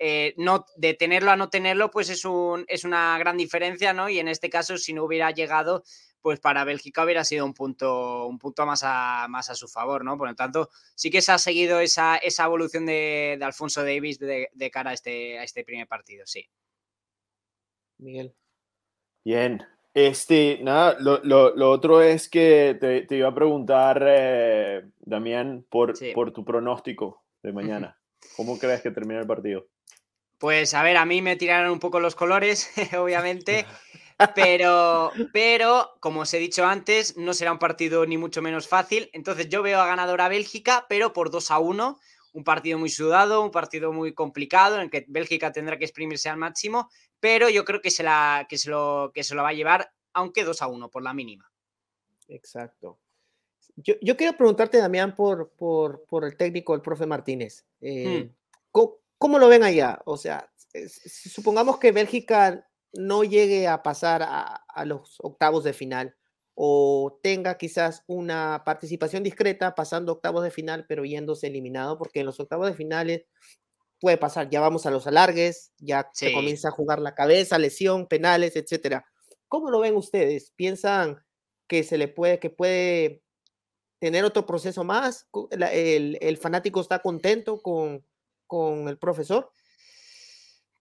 [0.04, 4.08] eh, no, de tenerlo a no tenerlo, pues es, un, es una gran diferencia, ¿no?
[4.08, 5.84] Y en este caso, si no hubiera llegado,
[6.20, 10.04] pues para Bélgica hubiera sido un punto, un punto más, a, más a su favor,
[10.04, 10.18] ¿no?
[10.18, 14.70] Por lo tanto, sí que se ha seguido esa, esa evolución de, Alfonso Davis de,
[14.72, 16.48] cara a este, a este primer partido, sí.
[17.98, 18.34] Miguel.
[19.24, 19.64] Bien.
[19.94, 26.44] Este, nada, lo, otro es que te, iba a preguntar, eh, Damián, por, por tu
[26.44, 27.98] pronóstico de mañana.
[28.36, 29.66] ¿Cómo crees que termina el partido?
[30.38, 33.66] Pues a ver, a mí me tiraron un poco los colores, obviamente.
[34.36, 39.10] Pero, pero, como os he dicho antes, no será un partido ni mucho menos fácil.
[39.12, 41.98] Entonces yo veo a ganadora Bélgica, pero por 2 a 1.
[42.34, 46.36] Un partido muy sudado, un partido muy complicado, en que Bélgica tendrá que exprimirse al
[46.36, 46.88] máximo,
[47.22, 49.92] pero yo creo que se, la, que se, lo, que se lo va a llevar,
[50.12, 51.48] aunque 2 a 1, por la mínima.
[52.26, 52.98] Exacto.
[53.76, 57.64] Yo, yo quiero preguntarte, Damián, por, por, por, el técnico, el profe Martínez.
[57.80, 58.34] Eh, hmm.
[58.72, 60.02] ¿cómo, ¿cómo, lo ven allá?
[60.04, 60.52] O sea,
[60.88, 66.16] supongamos que Bélgica no llegue a pasar a, los octavos de final
[66.54, 72.26] o tenga quizás una participación discreta pasando octavos de final, pero yéndose eliminado, porque en
[72.26, 73.26] los octavos de finales
[74.02, 78.08] puede pasar, ya vamos a los alargues, ya se comienza a jugar la cabeza, lesión,
[78.08, 79.06] penales, etcétera.
[79.46, 80.52] ¿Cómo lo ven ustedes?
[80.56, 81.24] ¿Piensan
[81.68, 83.22] que se le puede, que puede
[84.00, 85.28] tener otro proceso más?
[85.52, 88.04] ¿El, el fanático está contento con,
[88.48, 89.52] con el profesor?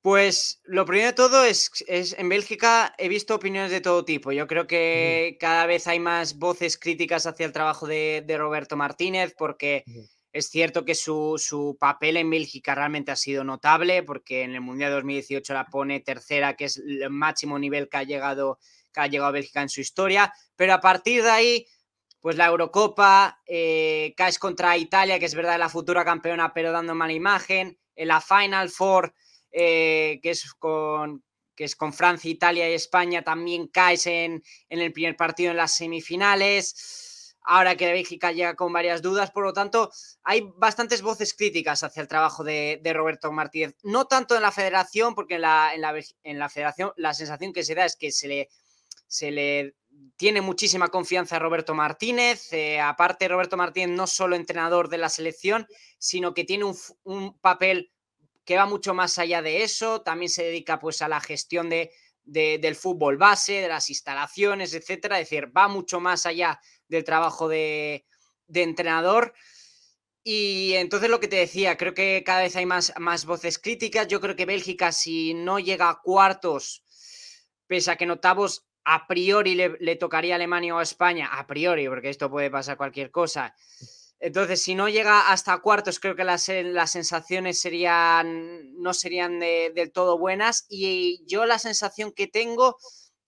[0.02, 4.32] Pues lo primero de todo es, es, en Bélgica he visto opiniones de todo tipo.
[4.32, 9.36] Yo creo que cada vez hay más voces críticas hacia el trabajo de, Roberto Martínez
[9.38, 9.84] porque
[10.34, 14.92] es cierto que su, papel en Bélgica realmente ha sido notable porque en el Mundial
[14.92, 18.60] 2018 la pone tercera, que es el máximo nivel que ha llegado,
[18.94, 20.34] que ha llegado Bélgica en su historia.
[20.56, 21.68] Pero a partir de ahí,
[22.22, 26.96] pues la Eurocopa, eh, caes contra Italia, que es verdad la futura campeona, pero dando
[26.96, 27.78] mala imagen.
[27.96, 29.14] En la Final Four
[29.52, 31.24] eh, que, es con,
[31.56, 35.76] que es con Francia, Italia y España, también caes en, el primer partido en las
[35.76, 37.11] semifinales.
[37.44, 39.92] Ahora que Bélgica llega con varias dudas, por lo tanto,
[40.24, 43.76] hay bastantes voces críticas hacia el trabajo de, Roberto Martínez.
[43.84, 47.76] No tanto en la federación, porque en la, en la, federación la sensación que se
[47.76, 48.50] da es que se le,
[49.08, 49.76] se le
[50.18, 52.54] tiene muchísima confianza a Roberto Martínez.
[52.54, 57.38] Eh, aparte, Roberto Martínez no solo entrenador de la selección, sino que tiene un, un
[57.40, 57.92] papel
[58.46, 61.92] que va mucho más allá de eso, también se dedica pues a la gestión de,
[62.32, 67.48] del fútbol base, de las instalaciones, etcétera, es decir, va mucho más allá del trabajo
[67.48, 68.06] de,
[68.54, 69.34] entrenador.
[70.24, 74.08] Y entonces lo que te decía, creo que cada vez hay más, más voces críticas.
[74.08, 76.84] Yo creo que Bélgica, si no llega a cuartos,
[77.68, 78.12] pese a que en
[78.84, 82.50] a priori le, le tocaría a Alemania o a España, a priori, porque esto puede
[82.50, 83.56] pasar cualquier cosa,
[84.24, 89.40] entonces, si no llega hasta cuartos, creo que las, eh, las sensaciones serían, no serían
[89.40, 90.68] del todo buenas.
[90.70, 92.78] Y yo la sensación que tengo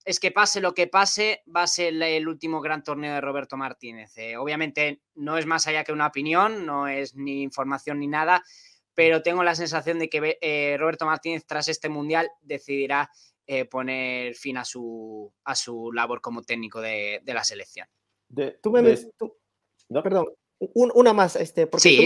[0.05, 3.57] es que pase lo que pase, va a ser el, último gran torneo de Roberto
[3.57, 4.15] Martínez.
[4.17, 8.43] Eh, obviamente no es más allá que una opinión, no es ni información ni nada,
[8.93, 13.09] pero tengo la sensación de que eh, Roberto Martínez tras este mundial decidirá
[13.69, 17.87] poner fin a su, a su labor como técnico de, la selección.
[18.61, 18.81] tú me,
[19.89, 20.25] no, perdón,
[20.73, 22.05] una más, este, porque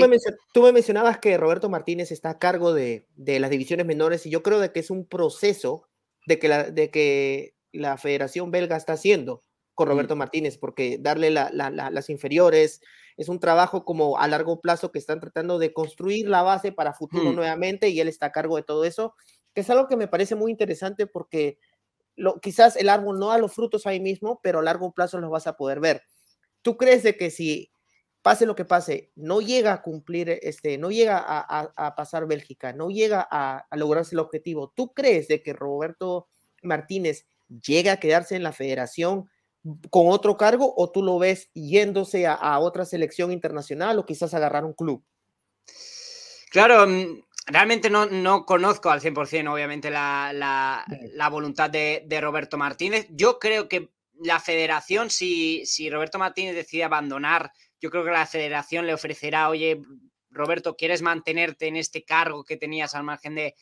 [0.54, 4.44] tú, me mencionabas que Roberto Martínez está a cargo de, las divisiones menores y yo
[4.44, 5.88] creo de que es un proceso
[6.26, 9.44] de que la, de que la Federación Belga está haciendo
[9.76, 12.82] con Roberto Martínez, porque darle las inferiores
[13.16, 16.94] es un trabajo como a largo plazo que están tratando de construir la base para
[16.94, 19.16] futuro nuevamente y él está a cargo de todo eso,
[19.54, 21.60] que es algo que me parece muy interesante porque
[22.16, 25.30] lo, quizás el árbol no da los frutos ahí mismo, pero a largo plazo los
[25.30, 26.04] vas a poder ver.
[26.62, 27.72] ¿Tú crees de que si
[28.28, 32.90] pase lo que pase, no llega a cumplir, este, no llega a, pasar Bélgica, no
[32.90, 36.28] llega a, lograrse el objetivo, ¿tú crees de que Roberto
[36.62, 37.26] Martínez
[37.66, 39.30] llega a quedarse en la federación
[39.90, 44.66] con otro cargo o tú lo ves yéndose a, otra selección internacional o quizás agarrar
[44.66, 45.06] un club?
[46.52, 52.58] Claro, mm, realmente no, no conozco al 100% obviamente la, la, voluntad de, de, Roberto
[52.58, 53.08] Martínez.
[53.10, 58.26] Yo creo que la federación, si, si Roberto Martínez decide abandonar yo creo que la
[58.26, 59.82] federación le ofrecerá, oye,
[60.30, 63.56] Roberto, ¿quieres mantenerte en este cargo que tenías al margen de,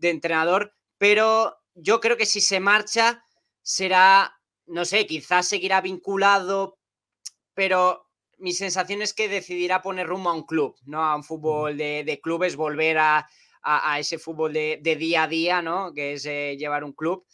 [0.00, 0.74] entrenador?
[0.98, 3.24] Pero yo creo que si se marcha
[3.62, 4.34] será,
[4.66, 6.78] no sé, quizás seguirá vinculado,
[7.54, 8.08] pero
[8.38, 11.02] mi sensación es que decidirá poner rumbo a un club, ¿no?
[11.04, 13.28] A un fútbol de, clubes, volver a,
[13.98, 15.92] ese fútbol de, día a día, ¿no?
[15.94, 17.24] Que es eh, llevar un club.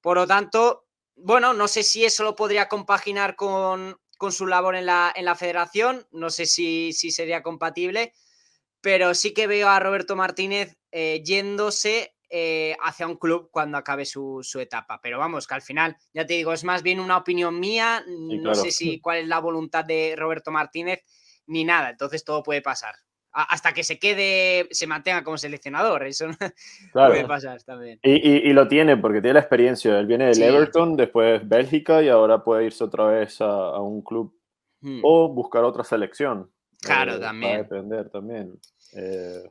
[0.00, 4.74] Por lo tanto, bueno, no sé si eso lo podría compaginar con, con su labor
[4.74, 6.06] en la, en la federación.
[6.10, 8.14] No sé si, si, sería compatible,
[8.80, 14.06] pero sí que veo a Roberto Martínez eh, yéndose eh, hacia un club cuando acabe
[14.06, 14.98] su, etapa.
[15.02, 18.02] Pero vamos, que al final, ya te digo, es más bien una opinión mía.
[18.06, 21.02] no sé si cuál es la voluntad de Roberto Martínez
[21.44, 21.90] ni nada.
[21.90, 22.94] Entonces todo puede pasar
[23.34, 26.06] hasta que se quede, se mantenga como seleccionador.
[26.06, 26.26] Eso
[26.92, 27.98] puede pasar también.
[28.02, 29.98] Y, lo tiene porque tiene la experiencia.
[29.98, 34.38] Él viene del Everton, después Bélgica y ahora puede irse otra vez a, un club
[34.80, 35.00] hmm.
[35.02, 36.50] o buscar otra selección.
[36.80, 37.52] Claro, también.
[37.52, 38.52] Va a depender también.
[38.96, 39.50] Eh,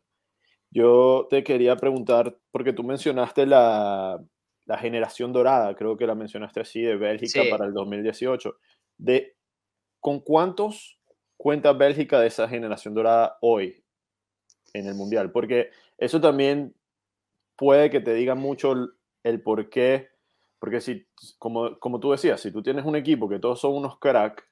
[0.72, 4.20] yo te quería preguntar, porque tú mencionaste la,
[4.66, 8.56] la generación dorada, creo que la mencionaste así, de Bélgica para el 2018.
[8.98, 9.36] De,
[10.00, 11.00] ¿Con cuántos
[11.38, 13.84] cuenta Bélgica de esa generación dorada hoy
[14.74, 15.32] en el Mundial?
[15.32, 16.74] Porque eso también
[17.56, 18.74] puede que te diga mucho
[19.24, 20.10] el, por qué.
[20.60, 21.06] Porque si,
[21.40, 24.48] como, como tú decías, si tú tienes un equipo que todos son unos crack,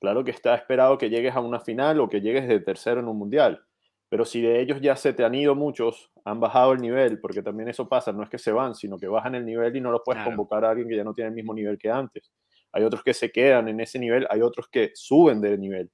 [0.00, 3.08] claro que está esperado que llegues a una final o que llegues de tercero en
[3.08, 3.64] un Mundial.
[4.08, 7.42] Pero si de ellos ya se te han ido muchos, han bajado el nivel, porque
[7.42, 9.90] también eso pasa, no es que se van, sino que bajan el nivel y no
[9.90, 12.30] los puedes convocar a alguien que ya no tiene el mismo nivel que antes.
[12.74, 15.90] Hay otros que se quedan en ese nivel, hay otros que suben de nivel.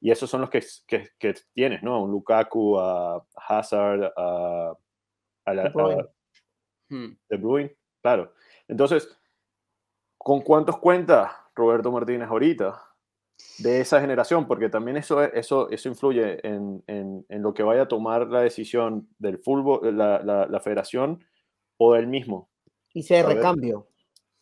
[0.00, 2.02] Y esos son los que, que, que tienes, ¿no?
[2.02, 4.72] Un Lukaku, a Hazard, a,
[5.44, 5.70] a, la,
[6.88, 7.16] hmm.
[7.28, 8.32] De Bruyne, claro.
[8.68, 9.08] Entonces,
[10.16, 12.92] ¿con cuántos cuenta Roberto Martínez ahorita?
[13.58, 17.88] de esa generación, porque también eso, eso, eso influye en, en, lo que vaya a
[17.88, 21.24] tomar la decisión del fútbol, la, la, federación
[21.76, 22.50] o del mismo.
[22.94, 23.88] Y se recambio.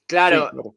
[0.07, 0.51] Claro.
[0.53, 0.69] Sí,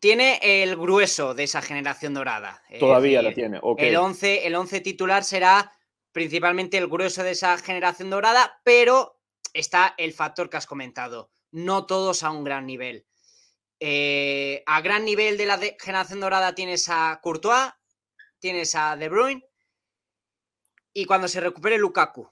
[0.00, 2.62] tiene el grueso de esa generación dorada.
[2.78, 3.60] Todavía la tiene.
[3.78, 5.72] El, 11, el 11 titular será
[6.12, 9.20] principalmente el grueso de esa generación dorada, pero
[9.52, 11.30] está el factor que has comentado.
[11.50, 13.06] No todos a un gran nivel.
[13.80, 17.72] Eh, a gran nivel de la generación dorada tienes a Courtois,
[18.38, 19.44] tienes a De Bruyne
[20.94, 22.30] y cuando se recupere Lukaku,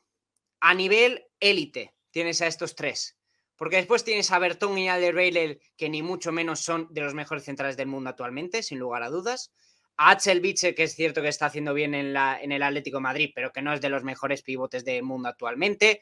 [0.61, 3.17] a nivel élite, tienes a estos tres.
[3.61, 7.45] Porque después tienes a Bertón y Alderweireld, que ni mucho menos son de los mejores
[7.45, 9.53] centrales del mundo actualmente, sin lugar a dudas.
[9.99, 13.53] A Axel Biche, que es cierto que está haciendo bien en, el Atlético Madrid, pero
[13.53, 16.01] que no es de los mejores pivotes del mundo actualmente.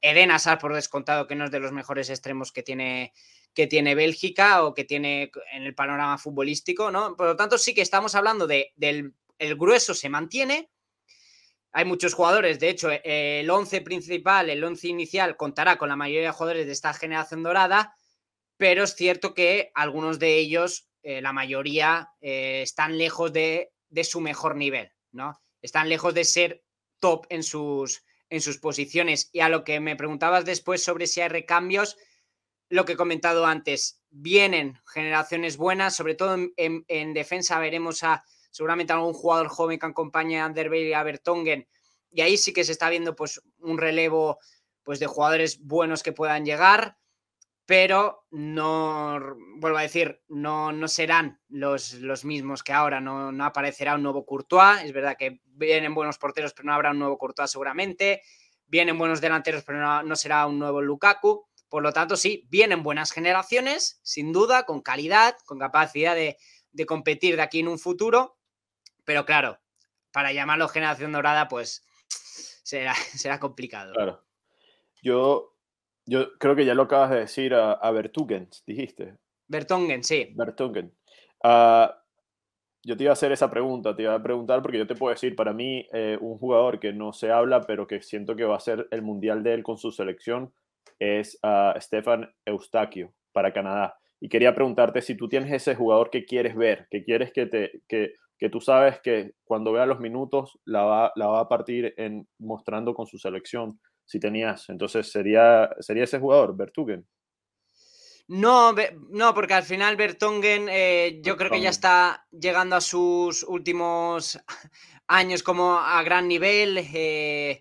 [0.00, 3.12] Eden Hazard, por descontado, que no es de los mejores extremos que tiene,
[3.54, 7.14] que tiene Bélgica o que tiene en el panorama futbolístico, ¿no?
[7.14, 10.70] Por lo tanto, sí que estamos hablando de, del el grueso se mantiene.
[11.76, 16.28] Hay muchos jugadores, de hecho, el 11 principal, el 11 inicial, contará con la mayoría
[16.28, 17.94] de jugadores de esta generación dorada,
[18.56, 24.04] pero es cierto que algunos de ellos, eh, la mayoría, eh, están lejos de, de,
[24.04, 25.38] su mejor nivel, ¿no?
[25.60, 26.64] Están lejos de ser
[26.98, 29.28] top en sus, en sus posiciones.
[29.34, 31.98] Y a lo que me preguntabas después sobre si hay recambios,
[32.70, 38.92] lo que he comentado antes, vienen generaciones buenas, sobre todo en, defensa veremos a seguramente
[38.92, 41.68] algún jugador joven que acompañe a Anderbeil y a Bertongen,
[42.10, 44.38] y ahí sí que se está viendo pues un relevo
[44.82, 46.96] pues de jugadores buenos que puedan llegar,
[47.66, 49.18] pero no,
[49.56, 54.04] vuelvo a decir, no, no serán los, los mismos que ahora, no, no aparecerá un
[54.04, 58.22] nuevo Courtois, es verdad que vienen buenos porteros, pero no habrá un nuevo Courtois seguramente,
[58.66, 62.82] vienen buenos delanteros, pero no, no será un nuevo Lukaku, por lo tanto, sí, vienen
[62.82, 66.36] buenas generaciones, sin duda, con calidad, con capacidad de,
[66.86, 68.35] competir de aquí en un futuro,
[69.06, 69.58] pero claro,
[70.12, 71.86] para llamarlo generación dorada, pues
[72.62, 73.94] será, será complicado.
[73.94, 74.22] Claro.
[75.02, 75.54] Yo,
[76.04, 77.92] yo creo que ya lo acabas de decir a, a
[78.66, 79.16] dijiste.
[79.48, 80.32] Bertongen, sí.
[80.34, 80.94] Bertongen.
[81.42, 82.02] Ah,
[82.82, 85.12] yo te iba a hacer esa pregunta, te iba a preguntar porque yo te puedo
[85.12, 88.56] decir, para mí, eh, un jugador que no se habla, pero que siento que va
[88.56, 90.52] a ser el mundial de él con su selección,
[91.00, 93.98] es uh, Stefan Eustaquio para Canadá.
[94.20, 97.82] Y quería preguntarte si tú tienes ese jugador que quieres ver, que quieres que, te,
[97.88, 101.94] que, que tú sabes que cuando vea los minutos la va, la va a partir
[101.96, 104.68] en, mostrando con su selección, si tenías.
[104.68, 107.06] Entonces, ¿sería, sería ese jugador, Bertugen?
[108.28, 108.74] No,
[109.10, 114.38] no, porque al final Bertongen eh, yo creo que ya está llegando a sus últimos
[115.06, 116.78] años como a gran nivel.
[116.92, 117.60] Eh,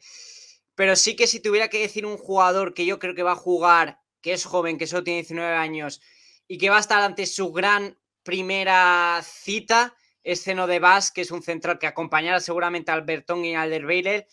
[0.74, 3.36] pero sí que si tuviera que decir un jugador que yo creo que va a
[3.36, 6.02] jugar, que es joven, que solo tiene 19 años
[6.48, 11.22] y que va a estar ante su gran primera cita, es Zeno de Bas, que
[11.22, 14.28] es un central que acompañará seguramente al Bertón y al Derweiler.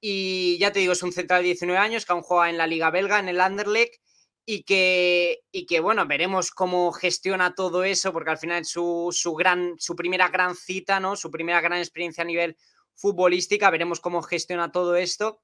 [0.00, 2.66] Y ya te digo, es un central de 19 años que aún juega en la
[2.66, 4.02] Liga Belga, en el Anderlecht,
[4.44, 9.34] y que, y que bueno, veremos cómo gestiona todo eso, porque al final su, su,
[9.34, 11.16] gran, su primera gran cita, ¿no?
[11.16, 12.56] Su primera gran experiencia a nivel
[12.94, 15.40] futbolística, veremos cómo gestiona todo esto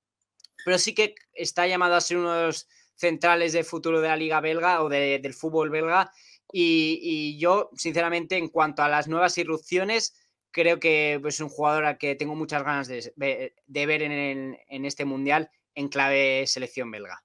[0.64, 4.16] pero sí que está llamado a ser uno de los centrales de futuro de la
[4.16, 6.11] liga belga o del fútbol belga.
[6.53, 10.14] Y, yo, sinceramente, en cuanto a las nuevas irrupciones,
[10.51, 14.84] creo que pues, es un jugador al que tengo muchas ganas de, ver en, en
[14.84, 17.22] este mundial en clave selección belga.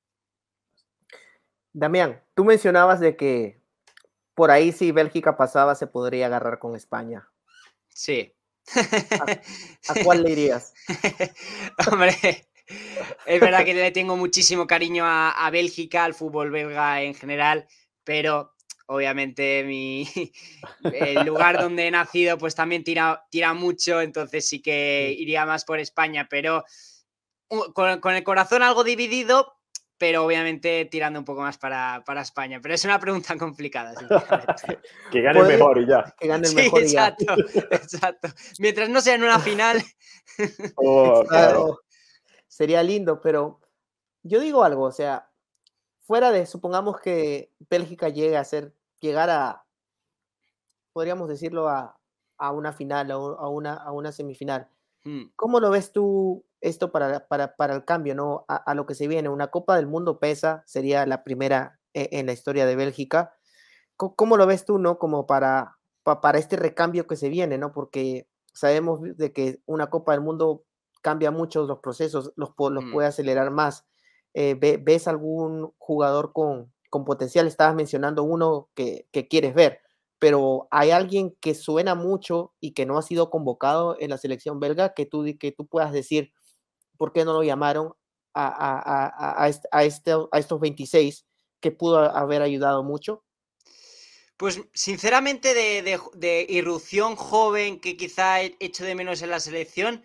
[1.74, 3.62] Damián, tú mencionabas de que
[4.36, 7.30] por ahí si Bélgica pasaba se podría agarrar con España.
[7.88, 8.34] Sí.
[9.88, 10.74] ¿A, cuál le irías?
[11.92, 12.48] Hombre,
[13.26, 17.68] es verdad que le tengo muchísimo cariño a, Bélgica, al fútbol belga en general,
[18.04, 18.54] pero
[18.88, 20.08] obviamente mi,
[20.94, 25.66] el lugar donde he nacido pues también tira, tira mucho, entonces sí que iría más
[25.66, 26.64] por España, pero
[27.74, 29.58] con, el corazón algo dividido,
[29.98, 32.60] pero obviamente tirando un poco más para, España.
[32.62, 33.94] Pero es una pregunta complicada.
[35.12, 36.16] que gane el mejor y ya.
[36.20, 37.62] Que gane el mejor exacto, y ya.
[37.72, 38.30] exacto.
[38.60, 39.84] Mientras no sea en una final.
[40.76, 41.78] Oh,
[42.48, 43.60] Sería lindo, pero
[44.24, 45.31] yo digo algo, o sea,
[46.12, 49.64] fuera de, supongamos que Bélgica llegue a ser, llegar a,
[50.92, 51.98] podríamos decirlo, a,
[52.52, 54.68] una final, a una, a una semifinal.
[55.06, 55.28] Hmm.
[55.38, 58.44] ¿Cómo lo ves tú esto para, para, el cambio, ¿no?
[58.50, 59.30] A, lo que se viene.
[59.30, 63.34] Una Copa del Mundo pesa, sería la primera e, en, la historia de Bélgica.
[63.96, 65.00] ¿Cómo, lo ves tú, ¿no?
[65.00, 67.72] Como para, para este recambio que se viene, ¿no?
[67.72, 70.66] Porque sabemos de que una Copa del Mundo
[71.02, 72.92] cambia mucho los procesos, los, los mm.
[72.92, 73.86] puede acelerar más.
[74.34, 77.48] Eh, ¿Ves algún jugador con, con potencial?
[77.48, 79.82] Estabas mencionando uno que, que quieres ver
[80.22, 84.60] pero hay alguien que suena mucho y que no ha sido convocado en la selección
[84.60, 86.32] belga que tú, que tú puedas decir,
[86.96, 87.94] ¿por qué no lo llamaron
[88.36, 91.26] a, a, a, a, este, estos 26
[91.60, 93.24] que pudo haber ayudado mucho?
[94.38, 100.04] Pues sinceramente de, de, irrupción joven que quizá he hecho de menos en la selección,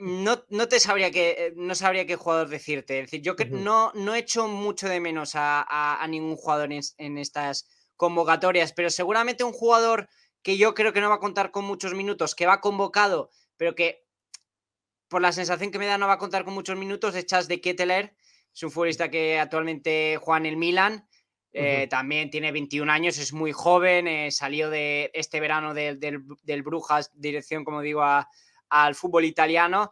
[0.00, 2.98] no, no te sabría que eh, no sabría qué jugador decirte.
[2.98, 7.68] Es decir, yo que no, hecho mucho de menos a, ningún jugador en, en, estas
[7.96, 10.08] convocatorias, pero seguramente un jugador
[10.42, 13.74] que yo creo que no va a contar con muchos minutos, que va convocado, pero
[13.74, 14.04] que
[15.08, 17.16] por la sensación que me da, no va a contar con muchos minutos.
[17.16, 18.14] Echas de Ketteler,
[18.54, 21.06] es un futbolista que actualmente juega en el Milan.
[21.52, 27.10] Eh, también tiene 21 años, es muy joven, eh, salió de este verano del Brujas,
[27.14, 28.04] dirección, como digo,
[28.70, 29.90] al fútbol italiano.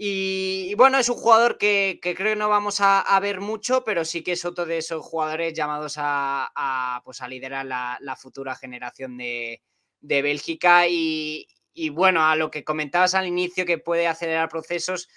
[0.00, 4.22] Y, bueno, es un jugador que, creo que no vamos a, ver mucho, pero sí
[4.22, 9.60] que es otro de esos jugadores llamados a, pues a liderar la, futura generación de,
[10.00, 10.86] de Bélgica.
[10.88, 11.48] Y,
[11.92, 15.08] bueno, a lo que comentabas al inicio que puede acelerar procesos,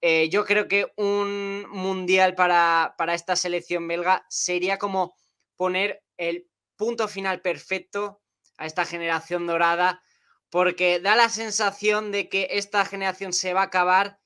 [0.00, 5.16] eh, yo creo que un mundial para, esta selección belga sería como
[5.56, 8.20] poner el punto final perfecto
[8.58, 10.02] a esta generación dorada,
[10.50, 14.18] porque da la sensación de que esta generación se va a acabar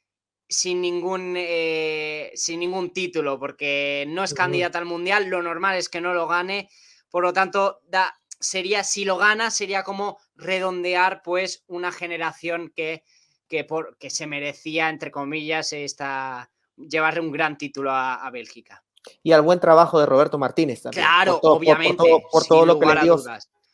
[0.48, 5.88] sin ningún, eh, sin ningún título, porque no es candidata al mundial, lo normal es
[5.88, 6.68] que no lo gane,
[7.08, 13.04] por lo tanto, da, sería, si lo gana, sería como redondear pues una generación que,
[13.48, 18.82] que, por, que se merecía, entre comillas, esta, llevarle un gran título a, Bélgica.
[19.22, 21.04] Y al buen trabajo de Roberto Martínez también.
[21.04, 22.04] Claro, obviamente.
[22.30, 23.18] Por, todo, lo que le dio.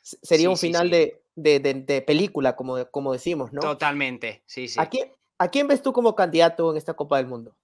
[0.03, 3.61] Sería un final De, de, película, como, como decimos, ¿no?
[3.61, 4.80] Totalmente, sí, sí.
[4.80, 7.57] ¿A quién, ¿A quién ves tú como candidato en esta Copa del Mundo?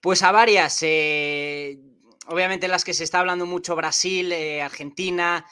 [0.00, 0.78] Pues a varias.
[0.82, 1.78] Eh,
[2.26, 5.46] obviamente las que se está hablando mucho, Brasil, eh, Argentina,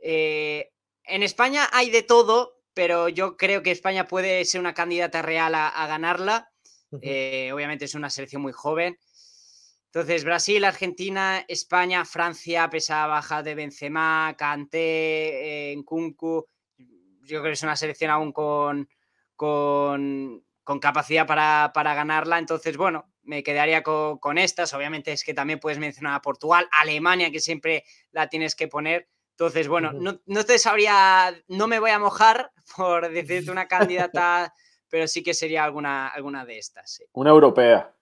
[0.00, 0.70] eh,
[1.04, 5.54] en España hay de todo, pero yo creo que España puede ser una candidata real
[5.54, 6.52] a, ganarla.
[6.90, 8.98] Obviamente es una selección muy joven.
[9.92, 16.46] Entonces, Brasil, Argentina, España, Francia, pesa baja de Benzema, Kanté, eh, Nkunku.
[17.22, 18.88] Yo creo que es una selección aún con,
[19.34, 20.44] con,
[20.80, 22.38] capacidad para, ganarla.
[22.38, 24.74] Entonces, bueno, me quedaría con, con, estas.
[24.74, 29.08] Obviamente es que también puedes mencionar a Portugal, Alemania, que siempre la tienes que poner.
[29.30, 34.52] Entonces, bueno, no, te sabría, no me voy a mojar por decirte una candidata,
[34.90, 37.02] pero sí que sería alguna, alguna de estas.
[37.12, 37.94] Una europea.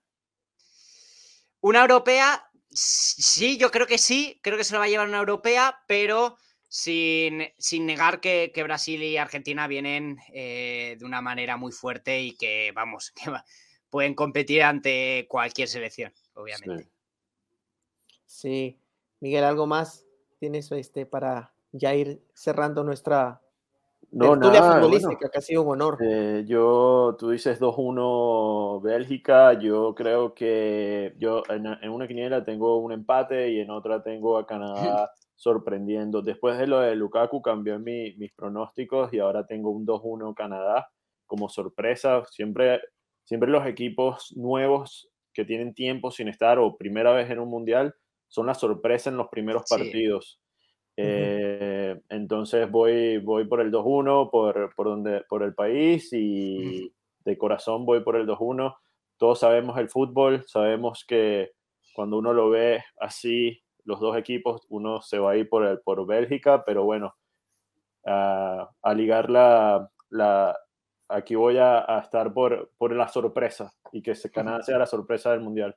[1.61, 5.19] Una europea, sí, yo creo que sí, creo que se lo va a llevar una
[5.19, 6.37] europea, pero
[6.67, 7.39] sin,
[7.85, 13.11] negar que, Brasil y Argentina vienen eh, de una manera muy fuerte y que, vamos,
[13.15, 13.31] que
[13.89, 16.89] pueden competir ante cualquier selección, obviamente.
[18.25, 18.79] sí.
[19.19, 20.07] Miguel, ¿algo más?
[20.39, 23.41] tienes este, para ya ir cerrando nuestra
[24.11, 25.97] no, nada, futbolística, que ha sido un honor.
[26.01, 32.93] Eh, yo, tú dices 2-1 Bélgica, yo creo que yo en, una quiniela tengo un
[32.93, 36.21] empate y en otra tengo a Canadá sorprendiendo.
[36.21, 40.89] Después de lo de Lukaku cambió mis pronósticos y ahora tengo un 2-1 Canadá
[41.25, 42.23] como sorpresa.
[42.31, 42.81] Siempre,
[43.23, 47.93] siempre los equipos nuevos que tienen tiempo sin estar o primera vez en un mundial
[48.27, 50.39] son la sorpresa en los primeros partidos.
[50.99, 56.91] Eh, entonces voy, voy por el 2-1, por, por, donde, por el país y
[57.23, 58.75] de corazón voy por el 2-1.
[59.17, 61.51] Todos sabemos el fútbol, sabemos que
[61.93, 65.79] cuando uno lo ve así, los dos equipos, uno se va a ir por, el,
[65.81, 67.15] por Bélgica, pero bueno,
[68.05, 70.57] a, a ligar la, la,
[71.07, 75.31] aquí voy a, a, estar por, por la sorpresa y que Canadá sea la sorpresa
[75.31, 75.75] del Mundial.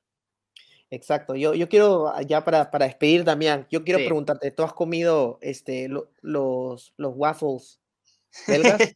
[0.91, 1.35] Exacto.
[1.37, 5.39] Yo, yo quiero, ah, ya para, para despedir, Damián, yo quiero preguntarte, ¿tú has comido
[5.41, 7.81] este, los, los waffles
[8.47, 8.81] belgas.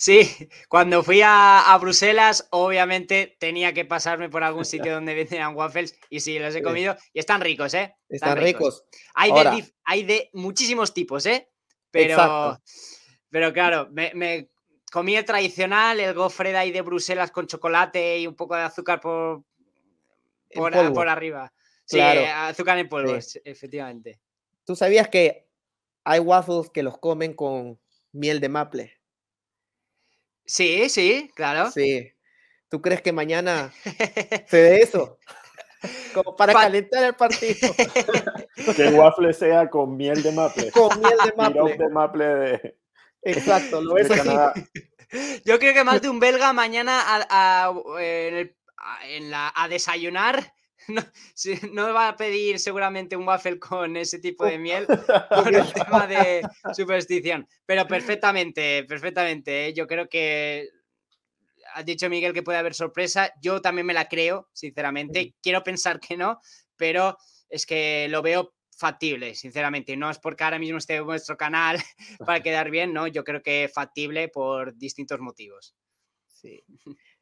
[0.00, 5.98] Sí, cuando fui a, Bruselas, obviamente tenía que pasarme por algún sitio donde vendían waffles
[6.08, 7.96] y sí, los he comido y están ricos, ¿eh?
[8.08, 8.84] Están, ricos.
[9.14, 11.48] Hay, de, hay de muchísimos tipos, ¿eh?
[11.90, 12.60] Pero,
[13.28, 14.50] pero claro, me,
[14.92, 18.62] comí el tradicional, el gofre de ahí de Bruselas con chocolate y un poco de
[18.62, 19.42] azúcar por,
[20.54, 21.52] por, arriba.
[21.84, 24.20] Sí, azúcar en polvo, efectivamente.
[24.64, 25.48] ¿Tú sabías que
[26.04, 27.80] hay waffles que los comen con
[28.12, 28.92] miel de maple?
[30.44, 31.70] Sí, sí, claro.
[31.70, 32.12] Sí.
[32.68, 33.72] ¿Tú crees que mañana
[34.48, 35.18] se dé eso?
[36.12, 37.54] Como para calentar el partido.
[38.76, 40.70] que el waffle sea con miel de maple.
[40.70, 41.76] Con miel de maple.
[41.76, 42.78] de maple de...
[43.22, 44.08] Exacto, lo es
[45.44, 48.36] Yo creo que más de un belga mañana a, en
[49.20, 50.52] la, a desayunar
[50.88, 51.02] no,
[51.72, 54.86] no, va a pedir seguramente un waffle con ese tipo de miel
[55.30, 56.42] por el tema de
[56.74, 57.46] superstición.
[57.66, 59.68] Pero perfectamente, perfectamente.
[59.68, 59.74] ¿eh?
[59.74, 60.68] Yo creo que
[61.74, 63.32] has dicho Miguel que puede haber sorpresa.
[63.40, 65.34] Yo también me la creo, sinceramente.
[65.42, 66.40] Quiero pensar que no,
[66.76, 67.18] pero
[67.48, 69.96] es que lo veo factible, sinceramente.
[69.96, 71.78] No es porque ahora mismo esté en vuestro canal
[72.24, 73.06] para quedar bien, ¿no?
[73.08, 75.74] Yo creo que factible por distintos motivos.
[76.28, 76.62] Sí.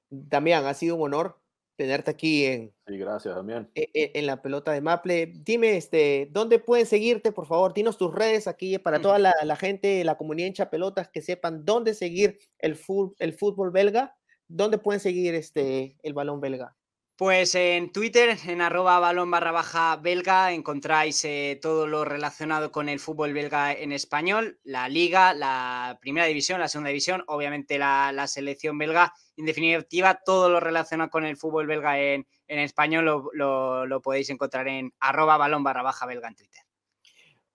[0.08, 1.40] Damián, ha sido un honor
[1.76, 2.72] tenerte aquí en.
[2.86, 3.70] Sí, gracias, Damián.
[3.74, 5.32] E, e, en, la pelota de Maple.
[5.34, 7.74] Dime, este, ¿dónde pueden seguirte, por favor?
[7.74, 11.64] Dinos tus redes aquí para toda la, la gente, la comunidad hincha pelotas, que sepan
[11.64, 12.78] dónde seguir el,
[13.18, 14.16] el fútbol belga.
[14.48, 16.76] ¿Dónde pueden seguir este, el balón belga?
[17.16, 22.90] Pues en Twitter, en arroba balón barra baja belga, encontráis eh, todo lo relacionado con
[22.90, 28.26] el fútbol belga en español, la liga, la primera división, la segunda división, obviamente la,
[28.26, 34.02] selección belga, en definitiva, todo lo relacionado con el fútbol belga en, español lo, lo,
[34.02, 36.62] podéis encontrar en arroba balón barra baja belga en Twitter.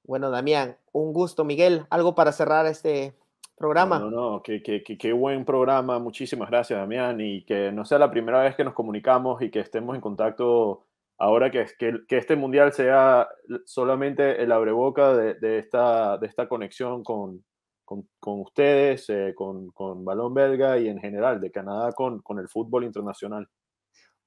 [0.01, 1.43] Bueno, Damián, un gusto.
[1.43, 3.15] Miguel, algo para cerrar este,
[3.61, 3.99] programa.
[3.99, 5.99] No, no, qué, qué, buen programa.
[5.99, 7.21] Muchísimas gracias, Damián.
[7.21, 10.85] Y que no sea la primera vez que nos comunicamos y que estemos en contacto
[11.17, 13.29] ahora que, que, este mundial sea
[13.65, 17.43] solamente el abreboca de, de, esta, de esta conexión con,
[17.85, 22.39] con, con ustedes, eh, con, con, Balón Belga y en general de Canadá con, con
[22.39, 23.47] el fútbol internacional.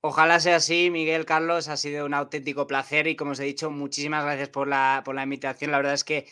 [0.03, 1.68] Ojalá sea así, Miguel Carlos.
[1.68, 5.14] Ha sido un auténtico placer y como os he dicho, muchísimas gracias por la, por
[5.14, 5.70] la invitación.
[5.70, 6.26] La verdad es que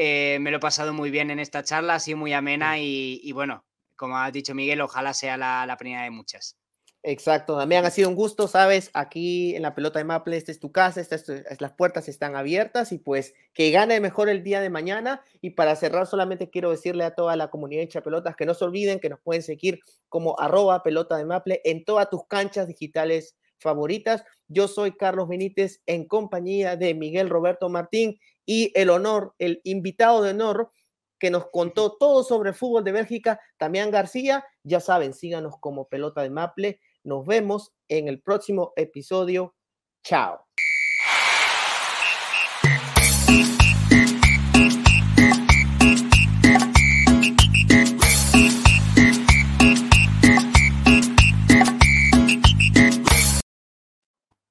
[0.00, 3.32] eh, me lo he pasado muy bien en esta charla, ha sido muy amena y,
[3.32, 3.64] bueno,
[3.96, 6.56] como ha dicho Miguel, ojalá sea la, primera de muchas.
[7.02, 10.60] Exacto, Damián, ha sido un gusto, sabes, aquí en la pelota de Maple, esta es
[10.60, 11.24] tu casa, estas
[11.58, 15.20] las puertas están abiertas y pues que gane mejor el día de mañana.
[15.40, 18.66] Y para cerrar, solamente quiero decirle a toda la comunidad de pelotas que no se
[18.66, 23.34] olviden que nos pueden seguir como arroba pelota de Maple en todas tus canchas digitales
[23.58, 24.24] favoritas.
[24.48, 30.22] Yo soy Carlos Benítez en compañía de Miguel Roberto Martín y el honor, el invitado
[30.22, 30.70] de honor
[31.18, 34.44] que nos contó todo sobre el fútbol de Bélgica, Damián García.
[34.62, 36.80] Ya saben, síganos como Pelota de Maple.
[37.02, 39.54] Nos vemos en el próximo episodio.
[40.02, 40.47] Chao.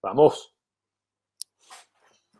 [0.07, 0.56] Vamos.